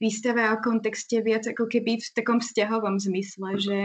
výstave 0.00 0.40
a 0.40 0.56
o 0.56 0.62
kontexte 0.64 1.20
viac 1.20 1.44
ako 1.44 1.68
keby 1.68 2.00
v 2.00 2.12
takom 2.16 2.40
vzťahovom 2.40 2.96
zmysle, 2.96 3.60
že 3.60 3.78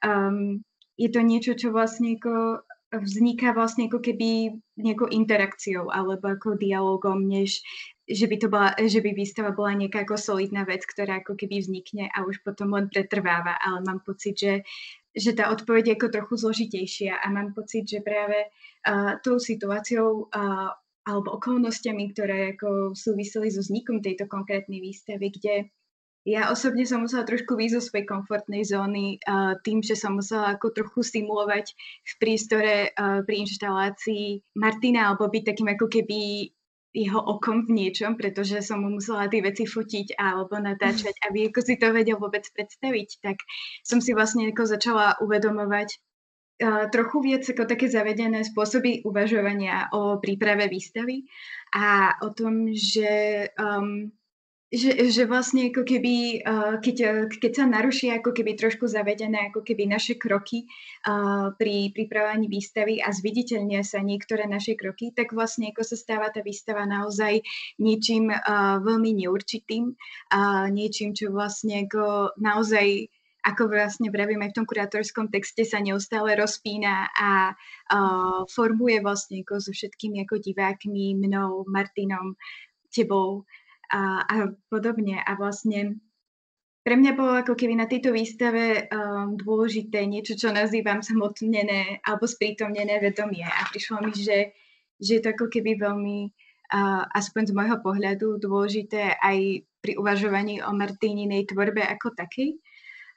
um, 0.00 0.64
je 0.96 1.08
to 1.12 1.20
niečo, 1.20 1.52
čo 1.52 1.68
vlastne 1.68 2.16
ako 2.16 2.64
vzniká 2.88 3.52
vlastne 3.52 3.92
ako 3.92 4.00
keby 4.00 4.56
nejakou 4.80 5.12
interakciou 5.12 5.92
alebo 5.92 6.32
ako 6.32 6.56
dialogom, 6.56 7.28
než 7.28 7.60
že 8.08 8.24
by, 8.24 8.36
to 8.40 8.48
bola, 8.48 8.72
že 8.80 9.04
by 9.04 9.12
výstava 9.12 9.52
bola 9.52 9.76
nejaká 9.76 10.08
ako 10.08 10.16
solidná 10.16 10.64
vec, 10.64 10.80
ktorá 10.88 11.20
ako 11.20 11.36
keby 11.36 11.60
vznikne 11.60 12.08
a 12.08 12.24
už 12.24 12.40
potom 12.40 12.72
len 12.72 12.88
pretrváva, 12.88 13.60
ale 13.60 13.84
mám 13.84 14.00
pocit, 14.00 14.40
že, 14.40 14.52
že 15.18 15.34
tá 15.34 15.50
odpoveď 15.50 15.92
je 15.92 15.96
ako 15.98 16.08
trochu 16.14 16.34
zložitejšia 16.38 17.18
a 17.18 17.26
mám 17.28 17.52
pocit, 17.52 17.84
že 17.84 18.00
práve 18.00 18.46
uh, 18.46 19.18
tou 19.20 19.42
situáciou 19.42 20.30
uh, 20.30 20.70
alebo 21.08 21.34
okolnostiami, 21.40 22.12
ktoré 22.12 22.54
ako 22.54 22.92
súviseli 22.92 23.48
so 23.50 23.64
vznikom 23.64 24.04
tejto 24.04 24.28
konkrétnej 24.30 24.78
výstavy, 24.78 25.32
kde 25.32 25.54
ja 26.28 26.52
osobne 26.52 26.84
som 26.84 27.00
musela 27.00 27.24
trošku 27.24 27.56
výjsť 27.56 27.74
zo 27.80 27.82
svojej 27.88 28.04
komfortnej 28.04 28.60
zóny 28.60 29.16
uh, 29.24 29.56
tým, 29.64 29.80
že 29.80 29.96
som 29.96 30.20
musela 30.20 30.52
ako 30.52 30.76
trochu 30.76 31.00
simulovať 31.00 31.72
v 32.04 32.12
prístore 32.20 32.74
uh, 32.92 33.24
pri 33.24 33.48
inštalácii 33.48 34.56
Martina 34.60 35.08
alebo 35.08 35.32
byť 35.32 35.44
takým 35.48 35.72
ako 35.72 35.88
keby 35.88 36.52
jeho 36.98 37.20
okom 37.22 37.62
v 37.64 37.86
niečom, 37.86 38.18
pretože 38.18 38.58
som 38.66 38.82
mu 38.82 38.98
musela 38.98 39.30
tie 39.30 39.38
veci 39.38 39.64
fotiť 39.64 40.18
alebo 40.18 40.58
natáčať, 40.58 41.14
aby 41.30 41.48
ako 41.48 41.60
si 41.62 41.74
to 41.78 41.94
vedel 41.94 42.18
vôbec 42.18 42.42
predstaviť, 42.50 43.08
tak 43.22 43.38
som 43.86 44.02
si 44.02 44.10
vlastne 44.10 44.50
ako 44.50 44.62
začala 44.66 45.14
uvedomovať 45.22 45.88
uh, 45.94 46.84
trochu 46.90 47.16
viac 47.22 47.46
ako 47.46 47.64
také 47.70 47.86
zavedené 47.86 48.42
spôsoby 48.42 49.06
uvažovania 49.06 49.94
o 49.94 50.18
príprave 50.18 50.66
výstavy 50.66 51.24
a 51.72 52.18
o 52.26 52.34
tom, 52.34 52.74
že 52.74 53.46
um, 53.54 54.10
že, 54.68 55.08
že 55.08 55.24
vlastne 55.24 55.72
ako 55.72 55.80
keby, 55.80 56.44
uh, 56.44 56.76
keď, 56.84 57.28
keď 57.40 57.52
sa 57.56 57.64
naruší 57.64 58.12
ako 58.12 58.36
keby 58.36 58.52
trošku 58.52 58.84
zavedené 58.84 59.48
ako 59.48 59.64
keby 59.64 59.88
naše 59.88 60.20
kroky 60.20 60.68
uh, 61.08 61.56
pri 61.56 61.88
pripravovaní 61.96 62.52
výstavy 62.52 63.00
a 63.00 63.08
zviditeľnia 63.08 63.80
sa 63.80 64.04
niektoré 64.04 64.44
naše 64.44 64.76
kroky, 64.76 65.16
tak 65.16 65.32
vlastne 65.32 65.72
ako 65.72 65.88
sa 65.88 65.96
stáva 65.96 66.28
tá 66.28 66.44
výstava 66.44 66.84
naozaj 66.84 67.40
niečím 67.80 68.28
uh, 68.28 68.76
veľmi 68.84 69.24
neurčitým, 69.24 69.96
uh, 69.96 70.68
niečím, 70.68 71.16
čo 71.16 71.32
vlastne 71.32 71.88
ako 71.88 72.36
naozaj 72.36 73.08
ako 73.38 73.72
vlastne 73.72 74.12
vravím 74.12 74.44
aj 74.44 74.52
v 74.52 74.56
tom 74.60 74.66
kurátorskom 74.68 75.32
texte 75.32 75.64
sa 75.64 75.80
neustále 75.80 76.36
rozpína 76.36 77.08
a 77.16 77.56
uh, 77.56 78.44
formuje 78.52 79.00
vlastne 79.00 79.40
ako 79.40 79.64
so 79.64 79.72
všetkými 79.72 80.28
ako 80.28 80.36
divákmi, 80.44 81.16
mnou, 81.16 81.64
Martinom, 81.64 82.36
tebou 82.92 83.48
a, 83.92 84.24
a 84.24 84.36
podobne. 84.68 85.20
A 85.20 85.32
vlastne 85.36 86.00
pre 86.88 86.96
mňa 86.96 87.12
bolo 87.12 87.36
ako 87.36 87.52
keby 87.52 87.76
na 87.76 87.84
tejto 87.84 88.16
výstave 88.16 88.88
um, 88.88 89.36
dôležité 89.36 90.08
niečo, 90.08 90.40
čo 90.40 90.48
nazývam 90.48 91.04
samotnené 91.04 92.00
alebo 92.00 92.24
sprítomnené 92.24 92.96
vedomie. 92.96 93.44
A 93.44 93.68
prišlo 93.68 94.00
mi, 94.08 94.16
že, 94.16 94.56
že 94.96 95.18
je 95.18 95.22
to 95.24 95.36
ako 95.36 95.52
keby 95.52 95.76
veľmi, 95.76 96.32
uh, 96.72 97.04
aspoň 97.12 97.52
z 97.52 97.56
môjho 97.56 97.76
pohľadu, 97.84 98.40
dôležité 98.40 99.20
aj 99.20 99.68
pri 99.84 100.00
uvažovaní 100.00 100.64
o 100.64 100.72
Martíninej 100.72 101.52
tvorbe 101.52 101.84
ako 101.84 102.16
takej. 102.16 102.56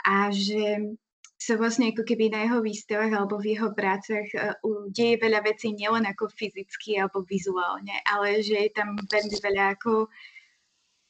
A 0.04 0.36
že 0.36 0.92
sa 1.40 1.56
vlastne 1.56 1.96
ako 1.96 2.04
keby 2.04 2.28
na 2.28 2.44
jeho 2.44 2.60
výstavách 2.60 3.16
alebo 3.16 3.40
v 3.40 3.56
jeho 3.56 3.72
prácach 3.72 4.28
uh, 4.36 4.52
deje 4.92 5.16
veľa 5.16 5.48
vecí 5.48 5.72
nielen 5.72 6.04
ako 6.12 6.28
fyzicky 6.28 7.00
alebo 7.00 7.24
vizuálne, 7.24 8.04
ale 8.04 8.44
že 8.44 8.68
je 8.68 8.72
tam 8.76 9.00
veľmi 9.00 9.38
veľa 9.40 9.80
ako 9.80 10.12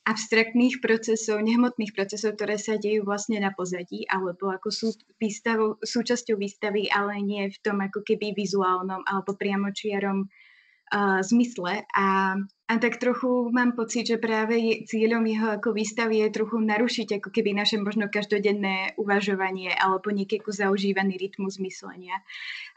abstraktných 0.02 0.82
procesov, 0.82 1.46
nehmotných 1.46 1.94
procesov, 1.94 2.34
ktoré 2.34 2.58
sa 2.58 2.82
dejú 2.82 3.06
vlastne 3.06 3.38
na 3.38 3.54
pozadí, 3.54 4.10
alebo 4.10 4.50
ako 4.50 4.74
sú 4.74 4.88
výstavu, 5.22 5.78
súčasťou 5.78 6.42
výstavy, 6.42 6.90
ale 6.90 7.22
nie 7.22 7.54
v 7.54 7.58
tom 7.62 7.78
ako 7.86 8.02
keby 8.02 8.34
vizuálnom 8.34 9.06
alebo 9.06 9.38
priamočiarom 9.38 10.26
uh, 10.26 11.22
zmysle. 11.22 11.86
A, 11.94 12.34
a 12.66 12.74
tak 12.82 12.98
trochu 12.98 13.54
mám 13.54 13.78
pocit, 13.78 14.10
že 14.10 14.18
práve 14.18 14.58
je, 14.58 14.74
cieľom 14.90 15.22
jeho 15.22 15.54
ako 15.62 15.70
výstavy 15.70 16.26
je 16.26 16.34
trochu 16.34 16.58
narušiť 16.58 17.22
ako 17.22 17.30
keby 17.30 17.54
naše 17.54 17.78
možno 17.78 18.10
každodenné 18.10 18.98
uvažovanie 18.98 19.70
alebo 19.70 20.10
niekedy 20.10 20.42
zaužívaný 20.50 21.22
rytmus 21.22 21.62
myslenia. 21.62 22.18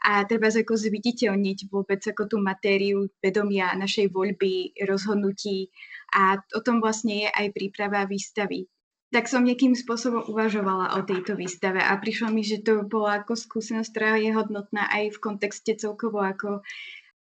A 0.05 0.29
treba 0.29 0.53
ako 0.53 0.77
zviditeľniť 0.77 1.73
vôbec 1.73 2.05
ako 2.05 2.29
tú 2.29 2.37
matériu 2.37 3.09
vedomia 3.17 3.73
našej 3.73 4.13
voľby, 4.13 4.77
rozhodnutí, 4.85 5.73
a 6.13 6.37
o 6.53 6.59
tom 6.61 6.83
vlastne 6.83 7.25
je 7.25 7.29
aj 7.29 7.47
príprava 7.55 8.05
výstavy. 8.05 8.69
Tak 9.13 9.31
som 9.31 9.45
nejakým 9.47 9.77
spôsobom 9.77 10.27
uvažovala 10.27 10.99
o 10.99 11.05
tejto 11.07 11.39
výstave 11.39 11.79
a 11.79 11.95
prišlo 11.95 12.33
mi, 12.33 12.43
že 12.43 12.59
to 12.65 12.83
bola 12.83 13.23
ako 13.23 13.37
skúsenosť, 13.37 13.89
ktorá 13.93 14.19
je 14.19 14.31
hodnotná 14.35 14.91
aj 14.91 15.15
v 15.15 15.21
kontexte 15.21 15.71
celkovo 15.79 16.19
ako 16.19 16.65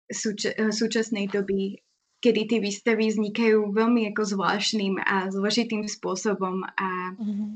súč- 0.07 0.53
súčasnej 0.53 1.27
doby, 1.27 1.81
kedy 2.23 2.41
tie 2.47 2.59
výstavy 2.63 3.11
vznikajú 3.11 3.73
veľmi 3.75 4.15
ako 4.15 4.23
zvláštnym 4.23 5.01
a 5.01 5.27
zložitým 5.27 5.83
spôsobom 5.89 6.63
a 6.63 7.19
mm-hmm. 7.19 7.49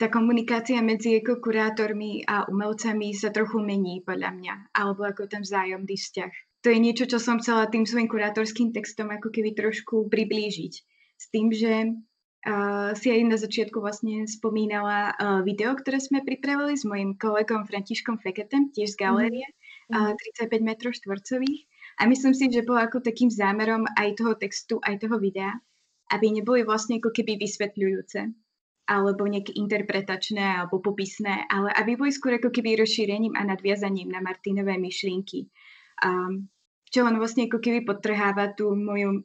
tá 0.00 0.08
komunikácia 0.08 0.80
medzi 0.80 1.20
ako 1.20 1.44
kurátormi 1.44 2.24
a 2.24 2.48
umelcami 2.48 3.12
sa 3.12 3.28
trochu 3.28 3.60
mení 3.60 4.00
podľa 4.00 4.30
mňa, 4.40 4.54
alebo 4.72 5.04
ako 5.04 5.28
ten 5.28 5.44
vzájomný 5.44 6.00
vzťah 6.00 6.32
to 6.60 6.68
je 6.68 6.78
niečo, 6.78 7.08
čo 7.08 7.16
som 7.16 7.40
chcela 7.40 7.72
tým 7.72 7.88
svojim 7.88 8.08
kurátorským 8.08 8.76
textom 8.76 9.08
ako 9.08 9.32
keby 9.32 9.56
trošku 9.56 10.12
priblížiť. 10.12 10.72
S 11.16 11.24
tým, 11.32 11.48
že 11.52 11.72
uh, 11.88 12.92
si 12.92 13.08
aj 13.08 13.20
na 13.24 13.36
začiatku 13.40 13.80
vlastne 13.80 14.28
spomínala 14.28 15.16
uh, 15.16 15.40
video, 15.40 15.72
ktoré 15.72 16.00
sme 16.00 16.20
pripravili 16.20 16.76
s 16.76 16.84
mojim 16.84 17.16
kolegom 17.16 17.64
Františkom 17.64 18.20
Feketem, 18.20 18.72
tiež 18.76 18.92
z 18.92 19.00
galérie, 19.00 19.48
mm. 19.88 20.12
uh, 20.12 20.12
35 20.36 20.52
m 20.60 20.70
štvorcových. 20.76 21.60
A 22.00 22.08
myslím 22.08 22.32
si, 22.32 22.48
že 22.48 22.64
bolo 22.64 22.80
ako 22.80 23.04
takým 23.04 23.28
zámerom 23.28 23.84
aj 23.96 24.20
toho 24.20 24.32
textu, 24.36 24.80
aj 24.84 25.04
toho 25.04 25.20
videa, 25.20 25.52
aby 26.12 26.32
neboli 26.32 26.64
vlastne 26.64 27.00
ako 27.00 27.12
keby 27.12 27.40
vysvetľujúce 27.40 28.20
alebo 28.90 29.22
nejaké 29.22 29.54
interpretačné 29.54 30.42
alebo 30.42 30.82
popisné, 30.82 31.46
ale 31.46 31.70
aby 31.78 31.94
boli 31.94 32.10
skôr 32.10 32.42
ako 32.42 32.50
keby 32.50 32.74
rozšírením 32.74 33.38
a 33.38 33.46
nadviazaním 33.46 34.10
na 34.10 34.18
Martinové 34.18 34.74
myšlienky 34.82 35.46
a 36.00 36.10
čo 36.90 37.06
len 37.06 37.16
vlastne 37.22 37.46
ako 37.46 37.62
keby 37.62 37.86
podtrháva 37.86 38.50
tú 38.56 38.74
moju 38.74 39.22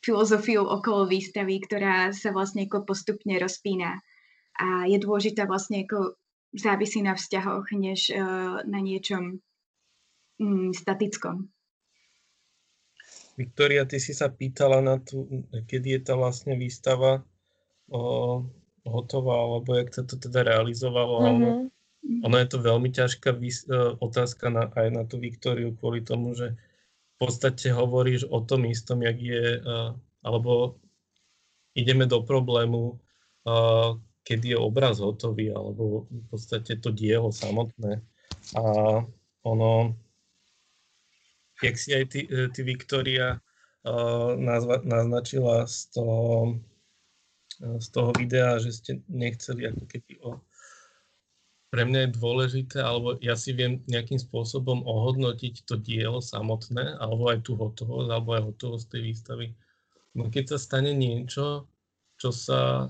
filozofiu 0.00 0.64
okolo 0.64 1.10
výstavy, 1.10 1.60
ktorá 1.60 2.14
sa 2.14 2.32
vlastne 2.32 2.64
ako 2.64 2.86
postupne 2.86 3.36
rozpína 3.36 4.00
a 4.56 4.88
je 4.88 4.96
dôležitá 4.96 5.44
vlastne 5.44 5.84
ako 5.84 6.16
závisí 6.56 7.04
na 7.04 7.12
vzťahoch, 7.12 7.68
než 7.76 8.08
uh, 8.14 8.64
na 8.64 8.80
niečom 8.80 9.42
mm, 10.40 10.72
statickom. 10.72 11.52
Viktoria, 13.36 13.84
ty 13.84 14.00
si 14.00 14.16
sa 14.16 14.32
pýtala 14.32 14.80
na 14.80 14.96
tú, 14.96 15.28
kedy 15.68 15.92
je 15.92 16.00
tá 16.00 16.16
vlastne 16.16 16.56
výstava 16.56 17.20
o, 17.92 18.40
hotová, 18.80 19.44
alebo 19.44 19.76
jak 19.76 19.92
sa 19.92 20.08
to 20.08 20.16
teda 20.16 20.40
realizovalo. 20.40 21.20
Mm-hmm. 21.20 21.75
Ono 22.06 22.36
je 22.38 22.46
to 22.46 22.58
veľmi 22.62 22.90
ťažká 22.94 23.34
vys- 23.34 23.66
e, 23.66 23.98
otázka 23.98 24.46
na, 24.50 24.70
aj 24.70 24.88
na 24.94 25.02
tú 25.02 25.18
Viktóriu 25.18 25.74
kvôli 25.74 26.06
tomu, 26.06 26.34
že 26.38 26.54
v 27.16 27.24
podstate 27.24 27.72
hovoríš 27.72 28.28
o 28.28 28.44
tom 28.44 28.68
istom, 28.68 29.00
jak 29.00 29.16
je, 29.16 29.56
uh, 29.64 29.96
alebo 30.20 30.76
ideme 31.72 32.04
do 32.04 32.20
problému, 32.20 33.00
uh, 33.48 33.96
kedy 34.20 34.52
je 34.52 34.58
obraz 34.60 35.00
hotový, 35.00 35.48
alebo 35.48 36.04
v 36.12 36.24
podstate 36.28 36.76
to 36.76 36.92
dielo 36.92 37.32
samotné. 37.32 38.04
A 38.52 38.62
ono, 39.48 39.96
jak 41.64 41.80
si 41.80 41.96
aj 41.96 42.04
ty, 42.12 42.28
ty 42.28 42.60
Viktória 42.60 43.40
uh, 43.40 44.36
nazva, 44.36 44.84
naznačila 44.84 45.64
z 45.64 45.88
toho, 45.96 46.60
z 47.80 47.86
toho 47.96 48.12
videa, 48.12 48.60
že 48.60 48.76
ste 48.76 48.92
nechceli 49.08 49.72
ako 49.72 49.84
keby 49.88 50.12
o, 50.20 50.36
pre 51.70 51.82
mňa 51.82 52.06
je 52.06 52.16
dôležité, 52.16 52.78
alebo 52.78 53.18
ja 53.18 53.34
si 53.34 53.50
viem 53.50 53.82
nejakým 53.90 54.22
spôsobom 54.22 54.86
ohodnotiť 54.86 55.66
to 55.66 55.76
dielo 55.76 56.22
samotné, 56.22 56.96
alebo 57.02 57.28
aj 57.30 57.42
tú 57.42 57.58
hotovosť, 57.58 58.08
alebo 58.10 58.30
aj 58.38 58.42
hotovosť 58.54 58.86
tej 58.86 59.02
výstavy. 59.02 59.46
No 60.16 60.30
keď 60.30 60.54
sa 60.54 60.58
stane 60.62 60.94
niečo, 60.96 61.68
čo 62.16 62.30
sa 62.32 62.88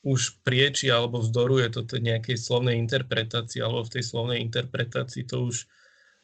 už 0.00 0.40
prieči 0.40 0.88
alebo 0.88 1.20
vzdoruje 1.20 1.76
to 1.76 1.84
nejakej 1.84 2.36
slovnej 2.40 2.76
interpretácii, 2.80 3.60
alebo 3.60 3.84
v 3.84 4.00
tej 4.00 4.04
slovnej 4.04 4.38
interpretácii 4.40 5.28
to 5.28 5.48
už 5.52 5.68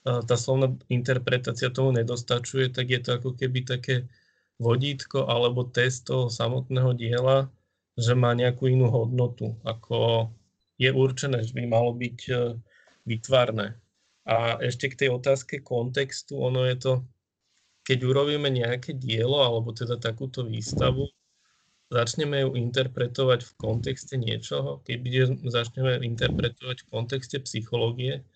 tá 0.06 0.36
slovná 0.38 0.70
interpretácia 0.86 1.66
tomu 1.68 1.90
nedostačuje, 1.90 2.70
tak 2.70 2.88
je 2.88 3.00
to 3.02 3.18
ako 3.18 3.34
keby 3.34 3.66
také 3.66 4.06
vodítko 4.56 5.26
alebo 5.28 5.66
test 5.66 6.06
toho 6.06 6.30
samotného 6.30 6.94
diela, 6.94 7.50
že 7.98 8.14
má 8.14 8.32
nejakú 8.32 8.70
inú 8.70 8.88
hodnotu, 8.88 9.58
ako 9.66 10.30
je 10.76 10.90
určené, 10.92 11.44
že 11.44 11.52
by 11.56 11.64
malo 11.68 11.96
byť 11.96 12.18
e, 12.28 12.34
vytvarné. 13.08 13.76
A 14.26 14.58
ešte 14.58 14.90
k 14.90 14.98
tej 15.06 15.08
otázke 15.14 15.62
kontextu, 15.62 16.36
ono 16.36 16.66
je 16.66 16.76
to, 16.76 16.92
keď 17.86 17.98
urobíme 18.02 18.50
nejaké 18.50 18.98
dielo, 18.98 19.38
alebo 19.38 19.70
teda 19.70 19.96
takúto 19.96 20.42
výstavu, 20.42 21.06
začneme 21.86 22.42
ju 22.42 22.58
interpretovať 22.58 23.46
v 23.46 23.52
kontexte 23.54 24.18
niečoho, 24.18 24.82
keď 24.82 25.30
začneme 25.46 26.02
interpretovať 26.02 26.82
v 26.82 26.88
kontexte 26.90 27.38
psychológie, 27.46 28.26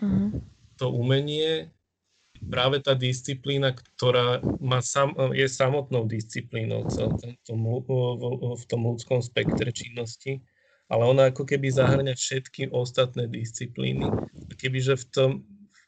mm-hmm 0.00 0.56
to 0.76 0.92
umenie, 0.92 1.72
práve 2.52 2.84
tá 2.84 2.92
disciplína, 2.92 3.72
ktorá 3.72 4.44
má 4.60 4.84
sam, 4.84 5.16
je 5.32 5.48
samotnou 5.48 6.04
disciplínou 6.04 6.84
v 6.84 7.36
tom, 7.48 7.60
v 8.54 8.64
tom 8.68 8.80
ľudskom 8.84 9.24
spektre 9.24 9.72
činnosti, 9.72 10.44
ale 10.86 11.02
ona 11.02 11.30
ako 11.34 11.42
keby 11.46 11.70
zahrňa 11.70 12.14
všetky 12.14 12.70
ostatné 12.70 13.26
disciplíny. 13.26 14.06
Kebyže 14.54 14.94
v 15.02 15.06
tom 15.10 15.30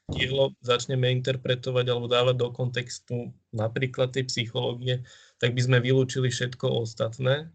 dielo 0.08 0.56
začneme 0.64 1.12
interpretovať 1.20 1.84
alebo 1.92 2.08
dávať 2.08 2.36
do 2.40 2.48
kontextu 2.50 3.16
napríklad 3.52 4.10
tej 4.10 4.24
psychológie, 4.26 5.04
tak 5.36 5.52
by 5.52 5.60
sme 5.60 5.78
vylúčili 5.84 6.32
všetko 6.32 6.66
ostatné 6.82 7.52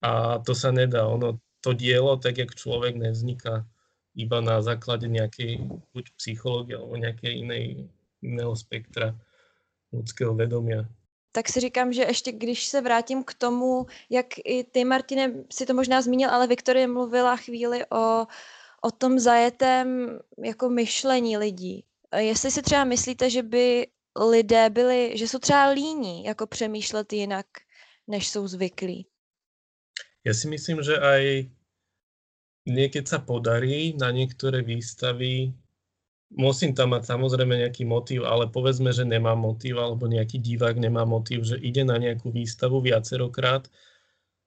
a 0.00 0.38
to 0.46 0.54
sa 0.54 0.70
nedá. 0.70 1.10
Ono, 1.10 1.42
to 1.60 1.74
dielo, 1.74 2.14
tak 2.16 2.38
jak 2.38 2.54
človek 2.54 2.94
nevzniká 2.94 3.66
iba 4.16 4.38
na 4.40 4.62
základe 4.64 5.10
nejakej 5.10 5.60
buď 5.92 6.04
psychológie 6.16 6.78
alebo 6.78 6.96
nejakej 6.96 7.32
inej, 7.42 7.64
iného 8.24 8.54
spektra 8.56 9.12
ľudského 9.92 10.32
vedomia. 10.32 10.88
Tak 11.36 11.48
si 11.52 11.60
říkám, 11.60 11.92
že 11.92 12.02
ještě 12.02 12.32
když 12.32 12.64
se 12.66 12.80
vrátím 12.80 13.24
k 13.24 13.34
tomu, 13.34 13.86
jak 14.10 14.26
i 14.44 14.64
ty, 14.64 14.84
Martine, 14.84 15.44
si 15.52 15.66
to 15.66 15.74
možná 15.74 16.00
zmínil, 16.02 16.30
ale 16.30 16.46
Viktorie 16.48 16.88
mluvila 16.88 17.36
chvíli 17.36 17.84
o, 17.92 18.24
o 18.80 18.90
tom 18.90 19.18
zajetém 19.20 20.18
jako 20.44 20.68
myšlení 20.68 21.36
lidí. 21.36 21.84
Jestli 22.16 22.50
si 22.50 22.62
třeba 22.62 22.84
myslíte, 22.84 23.30
že 23.30 23.42
by 23.42 23.86
lidé 24.30 24.70
byli, 24.70 25.12
že 25.18 25.28
jsou 25.28 25.38
třeba 25.38 25.68
líní 25.68 26.24
jako 26.24 26.46
přemýšlet 26.46 27.12
jinak, 27.12 27.46
než 28.08 28.28
jsou 28.28 28.48
zvyklí? 28.48 29.06
Ja 30.24 30.34
si 30.34 30.48
myslím, 30.48 30.82
že 30.82 30.96
aj 30.98 31.52
niekedy 32.66 33.06
sa 33.06 33.20
podarí 33.20 33.94
na 33.94 34.10
niektoré 34.10 34.64
výstavy, 34.64 35.52
musím 36.34 36.74
tam 36.74 36.96
mať 36.96 37.06
samozrejme 37.06 37.66
nejaký 37.66 37.86
motív, 37.86 38.26
ale 38.26 38.50
povedzme, 38.50 38.90
že 38.90 39.06
nemá 39.06 39.38
motív, 39.38 39.78
alebo 39.78 40.10
nejaký 40.10 40.42
divák 40.42 40.76
nemá 40.78 41.06
motív, 41.06 41.46
že 41.46 41.56
ide 41.60 41.86
na 41.86 42.00
nejakú 42.00 42.34
výstavu 42.34 42.82
viacerokrát, 42.82 43.70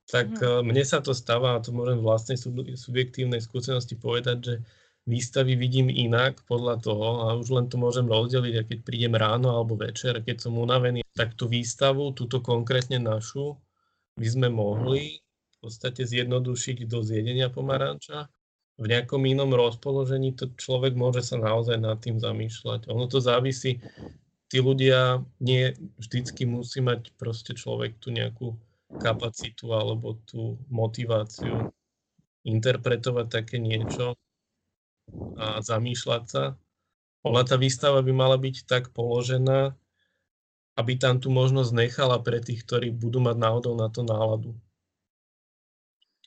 tak 0.09 0.33
mm. 0.41 0.65
mne 0.65 0.83
sa 0.83 0.99
to 0.99 1.15
stáva, 1.15 1.55
a 1.55 1.63
to 1.63 1.69
môžem 1.71 2.01
vlastnej 2.01 2.35
subjektívnej 2.75 3.39
skúsenosti 3.39 3.95
povedať, 3.95 4.37
že 4.41 4.55
výstavy 5.05 5.55
vidím 5.55 5.87
inak 5.87 6.43
podľa 6.49 6.81
toho 6.83 7.07
a 7.25 7.37
už 7.37 7.47
len 7.55 7.65
to 7.71 7.79
môžem 7.79 8.09
rozdeliť, 8.09 8.55
a 8.59 8.67
keď 8.67 8.79
prídem 8.83 9.13
ráno 9.15 9.53
alebo 9.53 9.79
večer, 9.79 10.19
keď 10.25 10.49
som 10.49 10.59
unavený, 10.59 11.05
tak 11.13 11.37
tú 11.39 11.47
výstavu, 11.47 12.11
túto 12.11 12.43
konkrétne 12.43 12.99
našu, 12.99 13.55
by 14.19 14.27
sme 14.27 14.47
mohli 14.51 15.23
podstate 15.59 16.07
zjednodušiť 16.07 16.87
do 16.87 17.03
zjedenia 17.03 17.51
pomaranča. 17.51 18.31
V 18.79 18.87
nejakom 18.87 19.27
inom 19.27 19.51
rozpoložení 19.51 20.31
to 20.39 20.55
človek 20.55 20.95
môže 20.95 21.19
sa 21.27 21.35
naozaj 21.35 21.75
nad 21.83 21.99
tým 21.99 22.15
zamýšľať. 22.15 22.87
Ono 22.87 23.11
to 23.11 23.19
závisí, 23.19 23.83
tí 24.47 24.57
ľudia 24.63 25.19
nie 25.43 25.75
vždycky 25.99 26.47
musí 26.47 26.79
mať 26.79 27.11
proste 27.19 27.51
človek 27.53 27.99
tú 27.99 28.15
nejakú 28.15 28.55
kapacitu 28.95 29.75
alebo 29.75 30.15
tú 30.23 30.55
motiváciu 30.71 31.67
interpretovať 32.47 33.27
také 33.27 33.59
niečo 33.59 34.15
a 35.35 35.59
zamýšľať 35.59 36.23
sa. 36.31 36.43
Ale 37.19 37.43
tá 37.43 37.59
výstava 37.59 37.99
by 37.99 38.15
mala 38.15 38.39
byť 38.39 38.63
tak 38.63 38.95
položená, 38.95 39.75
aby 40.79 40.95
tam 40.95 41.19
tú 41.19 41.27
možnosť 41.27 41.75
nechala 41.75 42.15
pre 42.23 42.39
tých, 42.39 42.63
ktorí 42.63 42.95
budú 42.95 43.19
mať 43.19 43.35
náhodou 43.35 43.75
na 43.75 43.91
to 43.91 44.07
náladu 44.07 44.55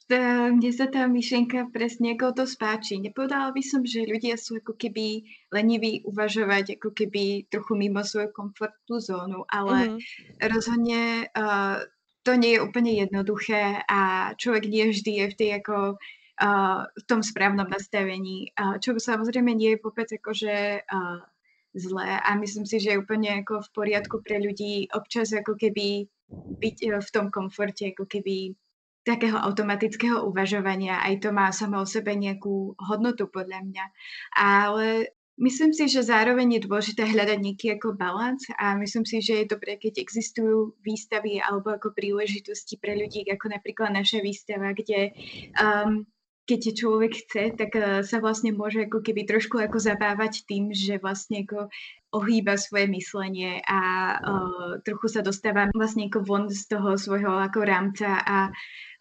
mne 0.09 0.71
sa 0.75 0.91
tá 0.91 1.07
myšlienka 1.07 1.71
presne 1.71 2.17
ako 2.17 2.43
to 2.43 2.45
spáči. 2.49 2.99
Nepovedala 2.99 3.55
by 3.55 3.63
som, 3.63 3.87
že 3.87 4.09
ľudia 4.09 4.35
sú 4.41 4.59
ako 4.59 4.75
keby 4.75 5.23
leniví 5.55 6.03
uvažovať 6.09 6.81
ako 6.81 6.91
keby 6.91 7.47
trochu 7.47 7.73
mimo 7.79 8.03
svoju 8.03 8.35
komfortnú 8.35 8.99
zónu, 8.99 9.47
ale 9.47 9.95
mm-hmm. 9.95 10.01
rozhodne 10.49 11.31
uh, 11.33 11.85
to 12.23 12.33
nie 12.39 12.57
je 12.57 12.65
úplne 12.65 12.93
jednoduché 12.95 13.83
a 13.87 14.33
človek 14.39 14.65
nie 14.71 14.91
vždy 14.91 15.13
je 15.13 15.27
v 15.31 15.39
tej 15.39 15.51
ako 15.63 15.77
uh, 15.99 16.87
v 16.87 17.05
tom 17.07 17.21
správnom 17.21 17.67
nastavení, 17.67 18.55
uh, 18.55 18.79
čo 18.79 18.95
samozrejme 18.95 19.55
nie 19.55 19.75
je 19.75 19.83
vôbec 19.83 20.09
akože 20.09 20.87
uh, 20.87 21.21
zlé 21.75 22.21
a 22.21 22.31
myslím 22.37 22.69
si, 22.69 22.79
že 22.79 22.95
je 22.95 23.03
úplne 23.03 23.43
ako 23.43 23.65
v 23.65 23.73
poriadku 23.75 24.21
pre 24.21 24.39
ľudí 24.39 24.93
občas 24.93 25.33
ako 25.33 25.57
keby 25.57 26.07
byť 26.33 26.77
v 27.01 27.11
tom 27.13 27.29
komforte, 27.29 27.93
ako 27.93 28.09
keby 28.09 28.57
takého 29.03 29.35
automatického 29.39 30.23
uvažovania. 30.27 31.03
Aj 31.03 31.15
to 31.19 31.35
má 31.35 31.51
samo 31.51 31.83
o 31.83 31.87
sebe 31.87 32.15
nejakú 32.15 32.79
hodnotu 32.79 33.27
podľa 33.27 33.67
mňa. 33.67 33.85
Ale 34.39 34.87
myslím 35.43 35.75
si, 35.75 35.91
že 35.91 36.07
zároveň 36.07 36.59
je 36.59 36.65
dôležité 36.71 37.03
hľadať 37.11 37.39
nejaký 37.43 37.67
ako 37.79 37.99
balans 37.99 38.47
a 38.55 38.79
myslím 38.79 39.03
si, 39.03 39.19
že 39.19 39.43
je 39.43 39.53
dobré, 39.53 39.75
keď 39.77 39.99
existujú 39.99 40.79
výstavy 40.87 41.43
alebo 41.43 41.75
ako 41.75 41.91
príležitosti 41.93 42.79
pre 42.79 42.95
ľudí, 42.95 43.27
ako 43.27 43.51
napríklad 43.51 43.91
naša 43.91 44.23
výstava, 44.23 44.71
kde 44.71 45.11
um, 45.59 46.07
keď 46.59 46.75
človek 46.75 47.13
chce, 47.25 47.43
tak 47.57 47.71
uh, 47.77 48.01
sa 48.01 48.19
vlastne 48.19 48.53
môže 48.53 48.89
ako 48.89 49.05
keby 49.05 49.29
trošku 49.29 49.61
ako 49.61 49.79
zabávať 49.79 50.45
tým, 50.49 50.73
že 50.73 50.99
vlastne 50.99 51.45
ako 51.47 51.71
ohýba 52.13 52.61
svoje 52.61 52.93
myslenie 52.93 53.65
a 53.65 53.81
uh, 54.21 54.71
trochu 54.85 55.09
sa 55.09 55.21
dostáva 55.25 55.73
vlastne 55.73 56.13
ako 56.13 56.21
von 56.25 56.45
z 56.53 56.69
toho 56.69 57.01
svojho 57.01 57.41
ako 57.41 57.61
rámca 57.65 58.21
a 58.21 58.53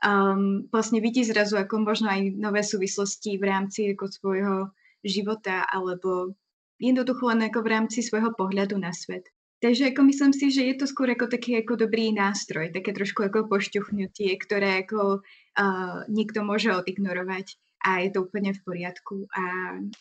um, 0.06 0.64
vlastne 0.72 1.04
vidí 1.04 1.28
zrazu 1.28 1.60
ako 1.60 1.84
možno 1.84 2.08
aj 2.08 2.32
nové 2.40 2.64
súvislosti 2.64 3.36
v 3.36 3.44
rámci 3.44 3.80
ako 3.92 4.06
svojho 4.08 4.56
života 5.04 5.68
alebo 5.68 6.38
jednoducho 6.80 7.30
len 7.30 7.52
ako 7.52 7.60
v 7.62 7.72
rámci 7.72 8.00
svojho 8.02 8.34
pohľadu 8.34 8.80
na 8.80 8.96
svet. 8.96 9.28
Takže 9.62 9.94
ako 9.94 10.02
myslím 10.10 10.34
si, 10.34 10.50
že 10.50 10.66
je 10.74 10.76
to 10.82 10.90
skôr 10.90 11.14
ako 11.14 11.30
taký 11.30 11.62
ako 11.62 11.78
dobrý 11.78 12.10
nástroj, 12.10 12.74
také 12.74 12.98
trošku 12.98 13.22
ako 13.30 13.46
pošťuchnutie, 13.46 14.34
ktoré 14.42 14.82
ako 14.82 15.22
uh, 15.22 16.02
niekto 16.10 16.42
môže 16.42 16.74
odignorovať 16.74 17.62
a 17.86 18.02
je 18.02 18.10
to 18.10 18.26
úplne 18.26 18.58
v 18.58 18.62
poriadku 18.66 19.30
a 19.30 19.42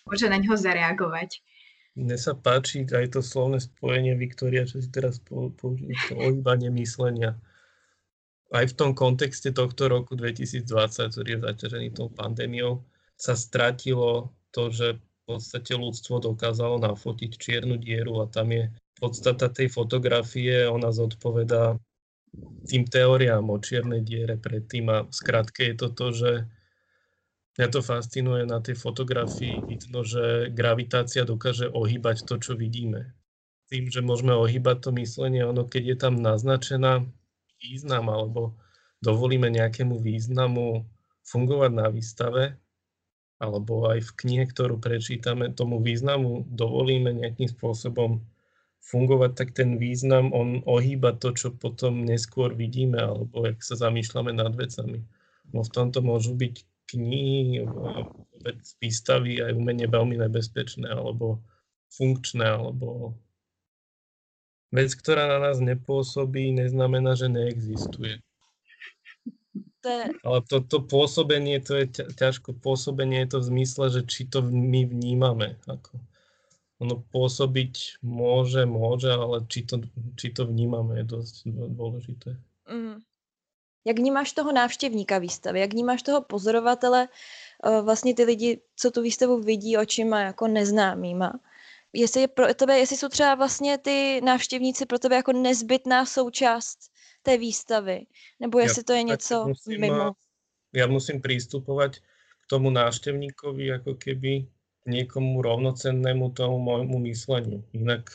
môže 0.08 0.32
na 0.32 0.40
ňo 0.40 0.56
zareagovať. 0.56 1.44
Mne 1.92 2.16
sa 2.16 2.32
páči 2.32 2.88
aj 2.88 3.12
to 3.12 3.20
slovné 3.20 3.60
spojenie 3.60 4.16
Viktoria, 4.16 4.64
čo 4.64 4.80
si 4.80 4.88
teraz 4.88 5.20
použil, 5.28 5.92
to 6.08 6.16
ohýbanie 6.16 6.72
myslenia 6.80 7.36
aj 8.50 8.74
v 8.74 8.76
tom 8.76 8.90
kontexte 8.92 9.54
tohto 9.54 9.86
roku 9.86 10.18
2020, 10.18 10.66
ktorý 11.14 11.28
je 11.38 11.44
zaťažený 11.46 11.88
tou 11.94 12.10
pandémiou, 12.10 12.82
sa 13.14 13.38
stratilo 13.38 14.34
to, 14.50 14.74
že 14.74 14.98
v 14.98 15.38
podstate 15.38 15.78
ľudstvo 15.78 16.18
dokázalo 16.18 16.82
nafotiť 16.82 17.30
čiernu 17.38 17.78
dieru 17.78 18.18
a 18.18 18.26
tam 18.26 18.50
je 18.50 18.66
podstata 19.00 19.48
tej 19.48 19.72
fotografie, 19.72 20.68
ona 20.68 20.92
zodpoveda 20.92 21.80
tým 22.70 22.86
teóriám 22.86 23.42
o 23.50 23.58
čiernej 23.58 24.04
diere 24.06 24.38
predtým 24.38 24.86
a 24.92 24.98
skratke 25.10 25.66
je 25.72 25.74
to 25.74 25.88
to, 25.90 26.06
že 26.14 26.30
mňa 27.58 27.68
to 27.74 27.80
fascinuje 27.82 28.46
na 28.46 28.62
tej 28.62 28.78
fotografii, 28.78 29.66
vidno, 29.66 30.06
že 30.06 30.52
gravitácia 30.54 31.26
dokáže 31.26 31.66
ohýbať 31.66 32.22
to, 32.28 32.38
čo 32.38 32.52
vidíme. 32.54 33.16
Tým, 33.66 33.90
že 33.90 34.04
môžeme 34.04 34.36
ohýbať 34.36 34.86
to 34.86 34.90
myslenie, 35.00 35.42
ono 35.42 35.66
keď 35.66 35.82
je 35.94 35.96
tam 35.98 36.14
naznačená 36.22 37.02
význam 37.58 38.06
alebo 38.08 38.54
dovolíme 39.02 39.50
nejakému 39.50 39.98
významu 39.98 40.86
fungovať 41.26 41.70
na 41.74 41.86
výstave, 41.90 42.44
alebo 43.40 43.88
aj 43.88 44.04
v 44.04 44.10
knihe, 44.20 44.44
ktorú 44.46 44.76
prečítame, 44.78 45.48
tomu 45.50 45.80
významu 45.80 46.44
dovolíme 46.44 47.10
nejakým 47.16 47.48
spôsobom 47.48 48.20
fungovať, 48.80 49.30
tak 49.36 49.48
ten 49.52 49.76
význam, 49.76 50.32
on 50.32 50.64
ohýba 50.66 51.14
to, 51.14 51.36
čo 51.36 51.52
potom 51.52 52.04
neskôr 52.04 52.56
vidíme, 52.56 52.98
alebo 52.98 53.46
jak 53.46 53.60
sa 53.60 53.76
zamýšľame 53.76 54.32
nad 54.34 54.52
vecami. 54.56 55.04
No 55.52 55.62
v 55.62 55.70
tomto 55.70 56.00
môžu 56.00 56.34
byť 56.34 56.54
knihy, 56.90 57.64
výstavy 58.82 59.38
aj 59.38 59.54
umenie 59.54 59.86
veľmi 59.86 60.18
nebezpečné, 60.18 60.90
alebo 60.90 61.38
funkčné, 61.90 62.46
alebo 62.46 63.14
Vec, 64.70 64.94
ktorá 64.94 65.26
na 65.26 65.38
nás 65.50 65.58
nepôsobí, 65.58 66.54
neznamená, 66.54 67.18
že 67.18 67.26
neexistuje. 67.26 68.22
To 69.82 69.88
je... 69.90 70.04
Ale 70.22 70.38
to, 70.46 70.62
to 70.62 70.78
pôsobenie, 70.86 71.58
to 71.58 71.74
je 71.74 71.86
ťažko 72.14 72.54
pôsobenie, 72.54 73.26
je 73.26 73.34
to 73.34 73.38
v 73.42 73.48
zmysle, 73.50 73.84
že 73.90 74.00
či 74.06 74.30
to 74.30 74.46
my 74.46 74.86
vnímame. 74.86 75.58
Ako. 75.66 75.98
Ono 76.80 77.04
pôsobiť 77.12 78.00
môže, 78.00 78.64
môže, 78.64 79.12
ale 79.12 79.44
či 79.52 79.68
to, 79.68 79.84
či 80.16 80.32
to 80.32 80.48
vnímame, 80.48 80.96
je 81.00 81.04
dosť 81.04 81.34
dôležité. 81.76 82.40
Mm. 82.64 83.04
Jak 83.84 83.96
vnímáš 83.98 84.32
toho 84.32 84.52
návštěvníka 84.52 85.18
výstavy? 85.18 85.60
Jak 85.60 85.72
vnímáš 85.72 86.02
toho 86.02 86.22
pozorovatele, 86.22 87.08
eh, 87.08 87.80
vlastně 87.80 88.14
ty 88.14 88.24
lidi, 88.24 88.60
co 88.76 88.90
tu 88.90 89.02
výstavu 89.02 89.40
vidí 89.40 89.76
očima 89.76 90.20
jako 90.20 90.48
neznámýma? 90.48 91.32
Jestli, 91.92 92.20
je 92.20 92.28
pro 92.28 92.54
tebe, 92.54 92.78
jestli 92.78 92.96
jsou 92.96 93.08
třeba 93.08 93.34
vlastně 93.34 93.78
ty 93.78 94.20
návštěvníci 94.24 94.86
pro 94.86 94.98
tebe 94.98 95.16
jako 95.16 95.32
nezbytná 95.32 96.06
součást 96.06 96.78
té 97.22 97.38
výstavy, 97.38 98.06
nebo 98.40 98.58
jestli 98.58 98.80
ja, 98.80 98.84
to 98.84 98.92
je 98.92 99.02
něco 99.02 99.48
musím, 99.48 99.80
mimo? 99.80 100.12
Ja 100.70 100.86
musím 100.86 101.18
prístupovať 101.18 101.98
k 102.40 102.44
tomu 102.46 102.70
návštevníkovi 102.70 103.74
ako 103.82 103.98
keby 103.98 104.46
niekomu 104.90 105.38
rovnocennému 105.38 106.34
tomu 106.34 106.58
môjmu 106.58 106.98
mysleniu. 107.06 107.62
Inak, 107.70 108.10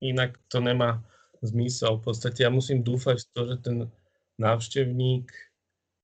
inak 0.00 0.40
to 0.48 0.64
nemá 0.64 1.04
zmysel. 1.44 2.00
V 2.00 2.10
podstate 2.10 2.42
ja 2.42 2.50
musím 2.50 2.80
dúfať 2.80 3.22
v 3.22 3.28
to, 3.36 3.40
že 3.52 3.56
ten 3.62 3.76
návštevník 4.40 5.28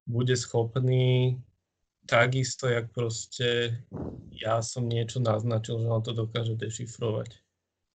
bude 0.05 0.37
schopný 0.37 1.41
takisto, 2.05 2.69
jak 2.69 2.93
proste 2.93 3.81
ja 4.37 4.61
som 4.61 4.85
niečo 4.85 5.25
naznačil, 5.25 5.81
že 5.81 5.89
on 5.89 6.03
to 6.05 6.13
dokáže 6.13 6.55
dešifrovať. 6.61 7.41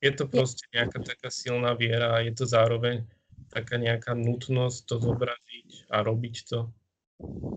Je 0.01 0.11
to 0.15 0.25
proste 0.25 0.65
nejaká 0.73 1.03
taká 1.03 1.29
silná 1.29 1.75
viera 1.75 2.17
a 2.17 2.23
je 2.23 2.33
to 2.33 2.47
zároveň 2.47 3.05
taká 3.51 3.77
nejaká 3.77 4.15
nutnosť 4.15 4.87
to 4.87 4.95
zobraziť 4.97 5.91
a 5.91 6.01
robiť 6.01 6.35
to. 6.47 6.59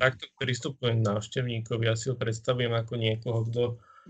Takto 0.03 0.27
pristupujem 0.43 1.01
k 1.01 1.07
návštevníkovi, 1.07 1.87
ja 1.87 1.95
si 1.95 2.11
ho 2.11 2.19
predstavujem 2.19 2.75
ako 2.75 2.95
niekoho, 2.99 3.47
kto, 3.47 3.63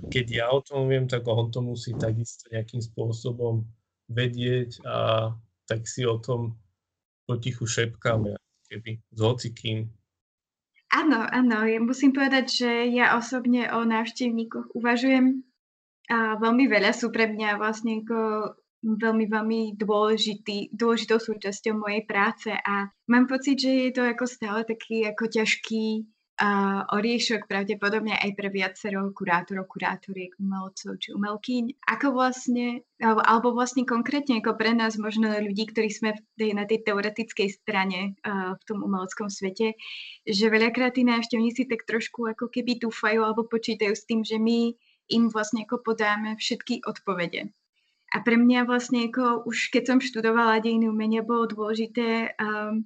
keď 0.08 0.26
ja 0.30 0.46
o 0.52 0.60
tom 0.64 0.88
viem, 0.88 1.04
tak 1.04 1.28
on 1.28 1.52
to 1.52 1.60
musí 1.60 1.92
takisto 1.96 2.48
nejakým 2.48 2.80
spôsobom 2.80 3.64
vedieť 4.08 4.80
a 4.84 5.30
tak 5.68 5.88
si 5.88 6.04
o 6.04 6.16
tom 6.20 6.56
potichu 7.28 7.64
šepkáme 7.64 8.36
keby 8.72 9.04
s 9.12 9.18
hocikým. 9.20 9.78
Áno, 10.92 11.24
áno, 11.24 11.64
ja 11.64 11.80
musím 11.80 12.12
povedať, 12.12 12.46
že 12.52 12.70
ja 12.92 13.16
osobne 13.16 13.68
o 13.72 13.84
návštevníkoch 13.84 14.76
uvažujem 14.76 15.40
a 16.12 16.36
veľmi 16.36 16.68
veľa 16.68 16.92
sú 16.92 17.08
pre 17.08 17.32
mňa 17.32 17.56
vlastne 17.56 18.04
ako 18.04 18.52
veľmi, 18.84 19.24
veľmi 19.30 19.60
dôležitý, 19.78 20.74
dôležitou 20.76 21.16
súčasťou 21.16 21.80
mojej 21.80 22.02
práce 22.04 22.52
a 22.52 22.92
mám 23.08 23.24
pocit, 23.24 23.56
že 23.56 23.88
je 23.88 23.90
to 23.94 24.02
ako 24.04 24.24
stále 24.28 24.60
taký 24.68 25.08
ako 25.08 25.32
ťažký 25.32 26.11
uh, 26.40 26.88
oriešok 26.88 27.44
pravdepodobne 27.44 28.16
aj 28.16 28.30
pre 28.32 28.48
viacero 28.48 29.10
kurátorov, 29.12 29.68
kurátoriek, 29.68 30.32
umelcov 30.40 30.96
či 30.96 31.12
umelkyň. 31.12 31.84
Ako 31.84 32.16
vlastne, 32.16 32.86
alebo, 33.02 33.20
alebo 33.20 33.48
vlastne 33.52 33.84
konkrétne 33.84 34.40
ako 34.40 34.56
pre 34.56 34.72
nás 34.72 34.96
možno 34.96 35.28
ľudí, 35.28 35.68
ktorí 35.68 35.92
sme 35.92 36.16
v 36.16 36.20
tej, 36.40 36.50
na 36.56 36.64
tej 36.64 36.86
teoretickej 36.88 37.48
strane 37.52 38.16
uh, 38.24 38.56
v 38.56 38.62
tom 38.64 38.80
umeleckom 38.80 39.28
svete, 39.28 39.76
že 40.24 40.52
veľakrát 40.52 40.96
tí 40.96 41.04
návštevníci 41.04 41.68
tak 41.68 41.84
trošku 41.84 42.30
ako 42.32 42.48
keby 42.48 42.80
dúfajú 42.80 43.20
alebo 43.20 43.44
počítajú 43.44 43.92
s 43.92 44.06
tým, 44.08 44.24
že 44.24 44.40
my 44.40 44.72
im 45.12 45.28
vlastne 45.28 45.68
ako 45.68 45.84
podáme 45.84 46.38
všetky 46.40 46.86
odpovede. 46.88 47.52
A 48.12 48.20
pre 48.20 48.36
mňa 48.36 48.68
vlastne 48.68 49.08
ako 49.08 49.48
už 49.48 49.72
keď 49.72 49.82
som 49.88 49.98
študovala 49.98 50.60
dejiny 50.60 50.88
umenia, 50.88 51.24
bolo 51.24 51.48
dôležité 51.48 52.36
um, 52.36 52.84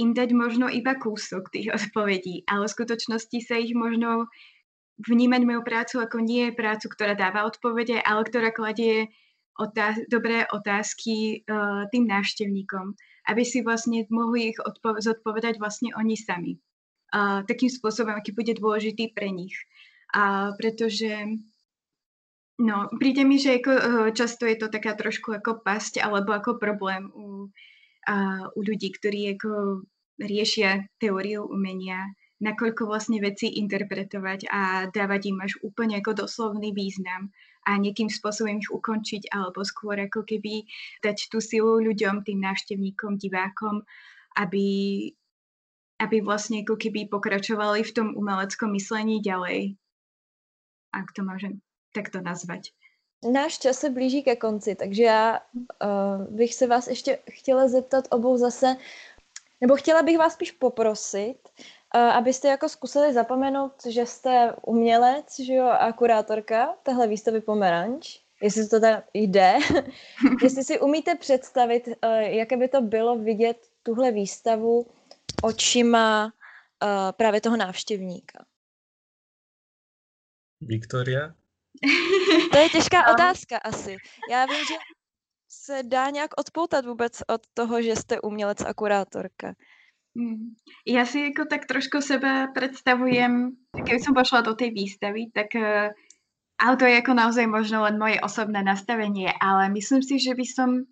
im 0.00 0.16
dať 0.16 0.32
možno 0.32 0.72
iba 0.72 0.96
kúsok 0.96 1.52
tých 1.52 1.72
odpovedí, 1.76 2.48
ale 2.48 2.68
v 2.68 2.74
skutočnosti 2.74 3.38
sa 3.44 3.56
ich 3.60 3.76
možno 3.76 4.30
vnímať 5.02 5.42
moju 5.42 5.62
prácu 5.64 5.94
ako 6.04 6.22
nie 6.22 6.52
prácu, 6.52 6.86
ktorá 6.92 7.16
dáva 7.16 7.48
odpovede, 7.48 7.98
ale 7.98 8.22
ktorá 8.28 8.52
kladie 8.54 9.10
otáz- 9.58 10.04
dobré 10.08 10.46
otázky 10.48 11.42
uh, 11.44 11.88
tým 11.90 12.06
návštevníkom, 12.06 12.94
aby 13.28 13.42
si 13.42 13.64
vlastne 13.64 14.04
mohli 14.12 14.54
ich 14.54 14.58
odpo- 14.62 15.00
zodpovedať 15.00 15.58
vlastne 15.58 15.92
oni 15.96 16.14
sami. 16.14 16.60
Uh, 17.12 17.44
takým 17.44 17.68
spôsobom, 17.68 18.16
aký 18.16 18.32
bude 18.32 18.56
dôležitý 18.56 19.12
pre 19.12 19.28
nich. 19.28 19.52
Uh, 20.12 20.56
pretože 20.56 21.12
no, 22.60 22.88
príde 22.96 23.24
mi, 23.24 23.36
že 23.36 23.60
ako, 23.60 23.72
uh, 23.72 24.08
často 24.12 24.48
je 24.48 24.56
to 24.56 24.72
taká 24.72 24.96
trošku 24.96 25.36
ako 25.36 25.60
pasť 25.60 26.00
alebo 26.00 26.32
ako 26.32 26.56
problém 26.60 27.12
u 27.12 27.52
a 28.08 28.48
u 28.54 28.60
ľudí, 28.60 28.90
ktorí 28.94 29.38
ako 29.38 29.82
riešia 30.18 30.86
teóriu 30.98 31.46
umenia, 31.46 32.10
nakoľko 32.42 32.90
vlastne 32.90 33.22
veci 33.22 33.46
interpretovať 33.62 34.50
a 34.50 34.90
dávať 34.90 35.30
im 35.30 35.38
až 35.38 35.62
úplne 35.62 36.02
ako 36.02 36.26
doslovný 36.26 36.74
význam 36.74 37.30
a 37.62 37.78
nejakým 37.78 38.10
spôsobom 38.10 38.58
ich 38.58 38.66
ukončiť 38.66 39.30
alebo 39.30 39.62
skôr 39.62 39.94
ako 40.02 40.26
keby 40.26 40.66
dať 41.06 41.30
tú 41.30 41.38
silu 41.38 41.78
ľuďom, 41.78 42.26
tým 42.26 42.42
návštevníkom, 42.42 43.22
divákom, 43.22 43.86
aby, 44.34 44.66
aby 46.02 46.16
vlastne 46.18 46.66
ako 46.66 46.74
keby 46.74 47.06
pokračovali 47.06 47.86
v 47.86 47.94
tom 47.94 48.08
umeleckom 48.18 48.74
myslení 48.74 49.22
ďalej. 49.22 49.78
Ak 50.90 51.14
to 51.14 51.22
môžem 51.22 51.62
takto 51.94 52.18
nazvať. 52.18 52.74
Náš 53.30 53.58
čas 53.58 53.78
se 53.78 53.90
blíží 53.90 54.22
ke 54.22 54.36
konci, 54.36 54.74
takže 54.74 55.02
já 55.02 55.40
uh, 55.58 56.26
bych 56.34 56.54
se 56.54 56.66
vás 56.66 56.86
ještě 56.86 57.18
chtěla 57.30 57.68
zeptat 57.68 58.04
obou 58.10 58.36
zase, 58.36 58.76
nebo 59.60 59.76
chtěla 59.76 60.02
bych 60.02 60.18
vás 60.18 60.32
spíš 60.32 60.50
poprosit, 60.50 61.38
uh, 61.94 62.00
abyste 62.00 62.48
jako 62.48 62.68
zkusili 62.68 63.12
zapomenout, 63.12 63.72
že 63.88 64.06
jste 64.06 64.52
umělec 64.66 65.40
že 65.40 65.54
jo, 65.54 65.66
a 65.66 65.92
kurátorka 65.92 66.74
téhle 66.82 67.06
výstavy 67.06 67.40
Pomeranč, 67.40 68.20
jestli 68.42 68.68
to 68.68 68.80
tam 68.80 69.02
jde, 69.14 69.54
jestli 70.42 70.64
si 70.64 70.80
umíte 70.80 71.14
představit, 71.14 71.86
uh, 71.88 71.94
jaké 72.18 72.56
by 72.56 72.68
to 72.68 72.80
bylo 72.80 73.18
vidět 73.18 73.68
tuhle 73.82 74.12
výstavu 74.12 74.86
očima 75.42 76.24
uh, 76.24 76.88
právě 77.12 77.40
toho 77.40 77.56
návštěvníka. 77.56 78.44
Viktoria? 80.60 81.34
To 82.52 82.58
je 82.58 82.68
těžká 82.68 83.12
otázka 83.12 83.56
asi. 83.58 83.96
Já 84.30 84.46
vím, 84.46 84.64
že 84.68 84.74
se 85.48 85.82
dá 85.82 86.10
nějak 86.10 86.30
odpoutat 86.38 86.84
vůbec 86.86 87.22
od 87.28 87.42
toho, 87.54 87.82
že 87.82 87.96
jste 87.96 88.20
umělec 88.20 88.60
a 88.60 88.74
kurátorka. 88.74 89.54
Mm. 90.12 90.60
Ja 90.84 91.08
si 91.08 91.32
ako 91.32 91.48
tak 91.48 91.64
trošku 91.64 92.04
seba 92.04 92.52
predstavujem, 92.52 93.56
keby 93.72 93.96
som 93.96 94.12
pošla 94.12 94.44
do 94.44 94.52
tej 94.52 94.76
výstavy, 94.76 95.32
tak 95.32 95.56
uh, 95.56 95.88
ale 96.60 96.74
to 96.76 96.84
je 96.84 97.00
ako 97.00 97.12
naozaj 97.16 97.48
možno 97.48 97.88
len 97.88 97.96
moje 97.96 98.20
osobné 98.20 98.60
nastavenie, 98.60 99.32
ale 99.40 99.72
myslím 99.72 100.04
si, 100.04 100.20
že 100.20 100.36
by 100.36 100.44
som 100.44 100.84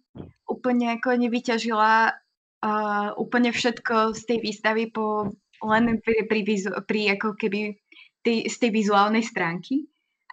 úplne 0.48 0.96
ako 0.96 1.20
nevyťažila 1.20 2.16
uh, 2.16 3.12
úplne 3.20 3.52
všetko 3.52 4.16
z 4.16 4.22
tej 4.24 4.38
výstavy 4.40 4.88
po, 4.88 5.28
len 5.68 6.00
pri, 6.00 6.24
pri, 6.24 6.40
pri 6.88 7.00
ako 7.20 7.36
keby 7.36 7.76
tej, 8.24 8.48
z 8.48 8.56
tej 8.56 8.70
vizuálnej 8.72 9.20
stránky 9.20 9.84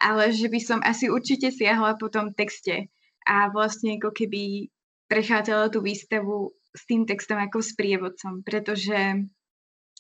ale 0.01 0.29
že 0.33 0.47
by 0.47 0.59
som 0.61 0.79
asi 0.85 1.09
určite 1.09 1.49
siahla 1.49 1.97
po 1.97 2.07
tom 2.07 2.33
texte 2.33 2.89
a 3.25 3.49
vlastne 3.49 3.97
ako 3.97 4.13
keby 4.13 4.71
prechádzala 5.07 5.71
tú 5.73 5.81
výstavu 5.81 6.53
s 6.75 6.81
tým 6.85 7.09
textom 7.09 7.41
ako 7.41 7.63
s 7.63 7.73
prievodcom, 7.73 8.45
pretože 8.45 9.25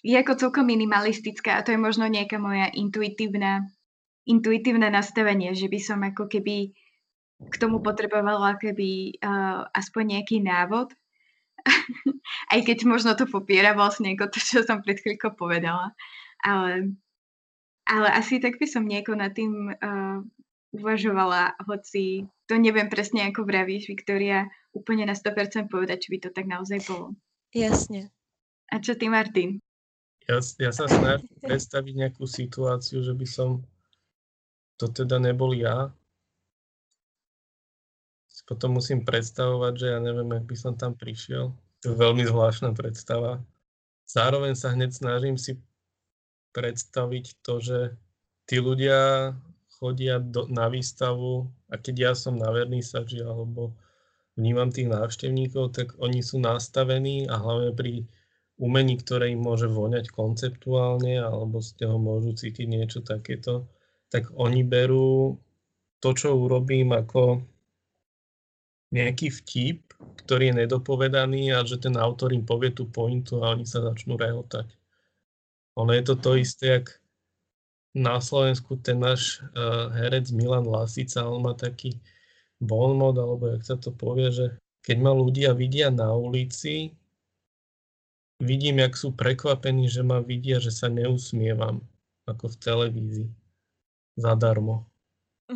je 0.05 0.15
ako 0.15 0.37
celkom 0.37 0.69
minimalistická 0.69 1.57
a 1.57 1.63
to 1.65 1.73
je 1.73 1.79
možno 1.81 2.05
nejaká 2.05 2.37
moja 2.37 2.69
intuitívna, 2.69 3.65
intuitívne 4.29 4.93
nastavenie, 4.93 5.57
že 5.57 5.65
by 5.71 5.79
som 5.81 5.99
ako 6.05 6.29
keby 6.29 6.75
k 7.37 7.55
tomu 7.57 7.81
potrebovala 7.81 8.57
keby 8.57 9.21
uh, 9.21 9.65
aspoň 9.73 10.17
nejaký 10.17 10.41
návod, 10.41 10.93
aj 12.53 12.59
keď 12.65 12.77
možno 12.85 13.13
to 13.13 13.29
popiera 13.29 13.73
vlastne 13.77 14.13
ako 14.13 14.29
to, 14.33 14.39
čo 14.41 14.59
som 14.65 14.81
pred 14.81 14.97
chvíľkou 15.01 15.33
povedala. 15.37 15.93
Ale 16.41 16.97
ale 17.87 18.11
asi 18.11 18.43
tak 18.43 18.59
by 18.59 18.67
som 18.67 18.83
nieko 18.83 19.15
nad 19.15 19.31
tým 19.31 19.71
uh, 19.71 20.19
uvažovala, 20.75 21.55
hoci 21.63 22.27
to 22.45 22.59
neviem 22.59 22.91
presne, 22.91 23.27
ako 23.27 23.47
vravíš, 23.47 23.87
Viktoria, 23.87 24.47
úplne 24.75 25.07
na 25.07 25.15
100% 25.15 25.71
povedať, 25.71 26.07
či 26.07 26.09
by 26.15 26.17
to 26.27 26.29
tak 26.31 26.45
naozaj 26.45 26.83
bolo. 26.85 27.15
Jasne. 27.55 28.11
A 28.67 28.83
čo 28.83 28.99
ty, 28.99 29.07
Martin? 29.07 29.63
Ja, 30.27 30.43
ja 30.59 30.71
sa 30.75 30.91
snažím 30.91 31.31
predstaviť 31.39 31.93
nejakú 31.95 32.27
situáciu, 32.27 32.99
že 32.99 33.15
by 33.15 33.27
som 33.27 33.63
to 34.75 34.91
teda 34.91 35.17
nebol 35.23 35.55
ja. 35.55 35.89
Potom 38.47 38.79
musím 38.79 39.03
predstavovať, 39.03 39.73
že 39.75 39.87
ja 39.91 39.99
neviem, 39.99 40.27
ak 40.31 40.47
by 40.47 40.55
som 40.55 40.71
tam 40.75 40.95
prišiel. 40.95 41.51
To 41.83 41.85
je 41.91 41.99
veľmi 41.99 42.23
zvláštna 42.23 42.71
predstava. 42.71 43.43
Zároveň 44.07 44.55
sa 44.55 44.71
hneď 44.71 44.95
snažím 44.95 45.35
si 45.35 45.59
predstaviť 46.53 47.25
to, 47.43 47.53
že 47.59 47.79
tí 48.47 48.57
ľudia 48.61 49.33
chodia 49.77 50.17
do, 50.17 50.49
na 50.49 50.71
výstavu 50.71 51.47
a 51.69 51.75
keď 51.77 51.95
ja 51.95 52.13
som 52.17 52.39
na 52.39 52.49
vernisaži 52.49 53.21
alebo 53.21 53.77
vnímam 54.37 54.69
tých 54.69 54.89
návštevníkov, 54.89 55.73
tak 55.73 55.93
oni 55.97 56.21
sú 56.21 56.41
nastavení 56.41 57.29
a 57.29 57.37
hlavne 57.37 57.71
pri 57.73 57.93
umení, 58.57 58.97
ktoré 58.97 59.33
im 59.33 59.45
môže 59.45 59.69
voňať 59.69 60.09
konceptuálne, 60.09 61.21
alebo 61.21 61.61
z 61.61 61.77
toho 61.77 62.01
môžu 62.01 62.33
cítiť 62.33 62.65
niečo 62.65 62.99
takéto, 63.05 63.69
tak 64.09 64.33
oni 64.33 64.65
berú 64.65 65.37
to, 66.01 66.09
čo 66.13 66.33
urobím 66.33 66.93
ako 66.93 67.41
nejaký 68.93 69.29
vtip, 69.29 69.93
ktorý 70.25 70.53
je 70.53 70.57
nedopovedaný 70.63 71.51
a 71.53 71.61
že 71.65 71.81
ten 71.81 71.97
autor 71.99 72.31
im 72.31 72.45
povie 72.45 72.71
tú 72.71 72.87
pointu 72.87 73.43
a 73.43 73.51
oni 73.53 73.67
sa 73.67 73.83
začnú 73.83 74.15
rehotať. 74.15 74.69
Ono 75.77 75.93
je 75.93 76.03
to 76.03 76.15
to 76.15 76.35
isté, 76.35 76.67
jak 76.67 76.99
na 77.93 78.21
Slovensku 78.21 78.81
ten 78.81 78.99
náš 78.99 79.45
uh, 79.53 79.93
herec 79.93 80.33
Milan 80.33 80.65
Lasica, 80.65 81.29
on 81.29 81.45
má 81.45 81.53
taký 81.53 82.01
bonmod, 82.57 83.17
alebo 83.17 83.53
jak 83.53 83.63
sa 83.65 83.75
to 83.77 83.93
povie, 83.93 84.33
že 84.33 84.57
keď 84.81 84.97
ma 84.97 85.13
ľudia 85.13 85.53
vidia 85.53 85.93
na 85.93 86.09
ulici, 86.17 86.97
vidím, 88.41 88.81
jak 88.81 88.97
sú 88.97 89.13
prekvapení, 89.13 89.89
že 89.89 90.01
ma 90.01 90.21
vidia, 90.21 90.57
že 90.57 90.73
sa 90.73 90.89
neusmievam, 90.89 91.85
ako 92.25 92.53
v 92.53 92.57
televízii. 92.57 93.29
Zadarmo. 94.17 94.85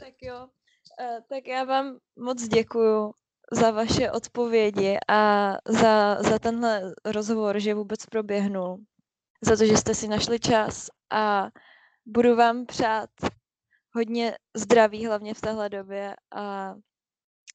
tak 0.00 0.16
jo, 0.20 0.48
uh, 0.48 1.20
tak 1.28 1.46
já 1.46 1.64
vám 1.64 1.98
moc 2.16 2.48
děkuju 2.48 3.14
za 3.52 3.70
vaše 3.70 4.10
odpovědi 4.10 4.96
a 5.08 5.52
za, 5.68 6.22
za 6.22 6.38
tenhle 6.38 6.94
rozhovor, 7.04 7.60
že 7.60 7.74
vůbec 7.74 8.06
proběhnul. 8.06 8.78
Za 9.44 9.56
to, 9.56 9.66
že 9.66 9.76
jste 9.76 9.94
si 9.94 10.08
našli 10.08 10.40
čas 10.40 10.88
a 11.12 11.48
budu 12.06 12.36
vám 12.36 12.66
přát 12.66 13.10
hodně 13.94 14.36
zdraví, 14.56 15.06
hlavně 15.06 15.34
v 15.34 15.40
téhle 15.40 15.68
době 15.68 16.14
a 16.34 16.74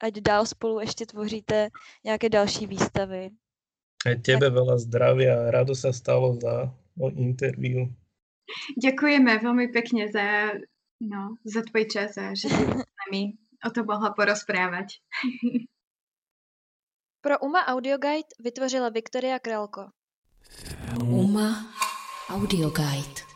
ať 0.01 0.13
dál 0.13 0.45
spolu 0.45 0.79
ještě 0.79 1.05
tvoříte 1.05 1.69
nějaké 2.05 2.29
další 2.29 2.67
výstavy. 2.67 3.29
A 4.05 4.13
tebe 4.21 4.53
veľa 4.53 4.77
zdravia 4.77 5.49
a 5.49 5.51
rado 5.51 5.73
sa 5.73 5.89
stalo 5.89 6.37
za 6.37 6.69
interview. 7.17 7.89
Ďakujeme 8.77 9.41
veľmi 9.41 9.73
pekne 9.73 10.07
za, 10.13 10.53
no, 11.01 11.35
za 11.43 11.65
tvoj 11.65 11.89
čas 11.89 12.13
a 12.15 12.37
že 12.37 12.47
si 12.47 12.61
s 12.85 12.93
nami 13.09 13.35
o 13.65 13.69
to 13.73 13.81
mohla 13.83 14.13
porozprávať. 14.13 15.01
Pro 17.27 17.39
UMA 17.39 17.67
Audio 17.67 17.97
Guide 17.97 18.27
vytvořila 18.39 18.89
Viktoria 18.89 19.39
Krelko. 19.39 19.89
UMA 21.03 21.73
Audio 22.29 22.69
Guide 22.69 23.26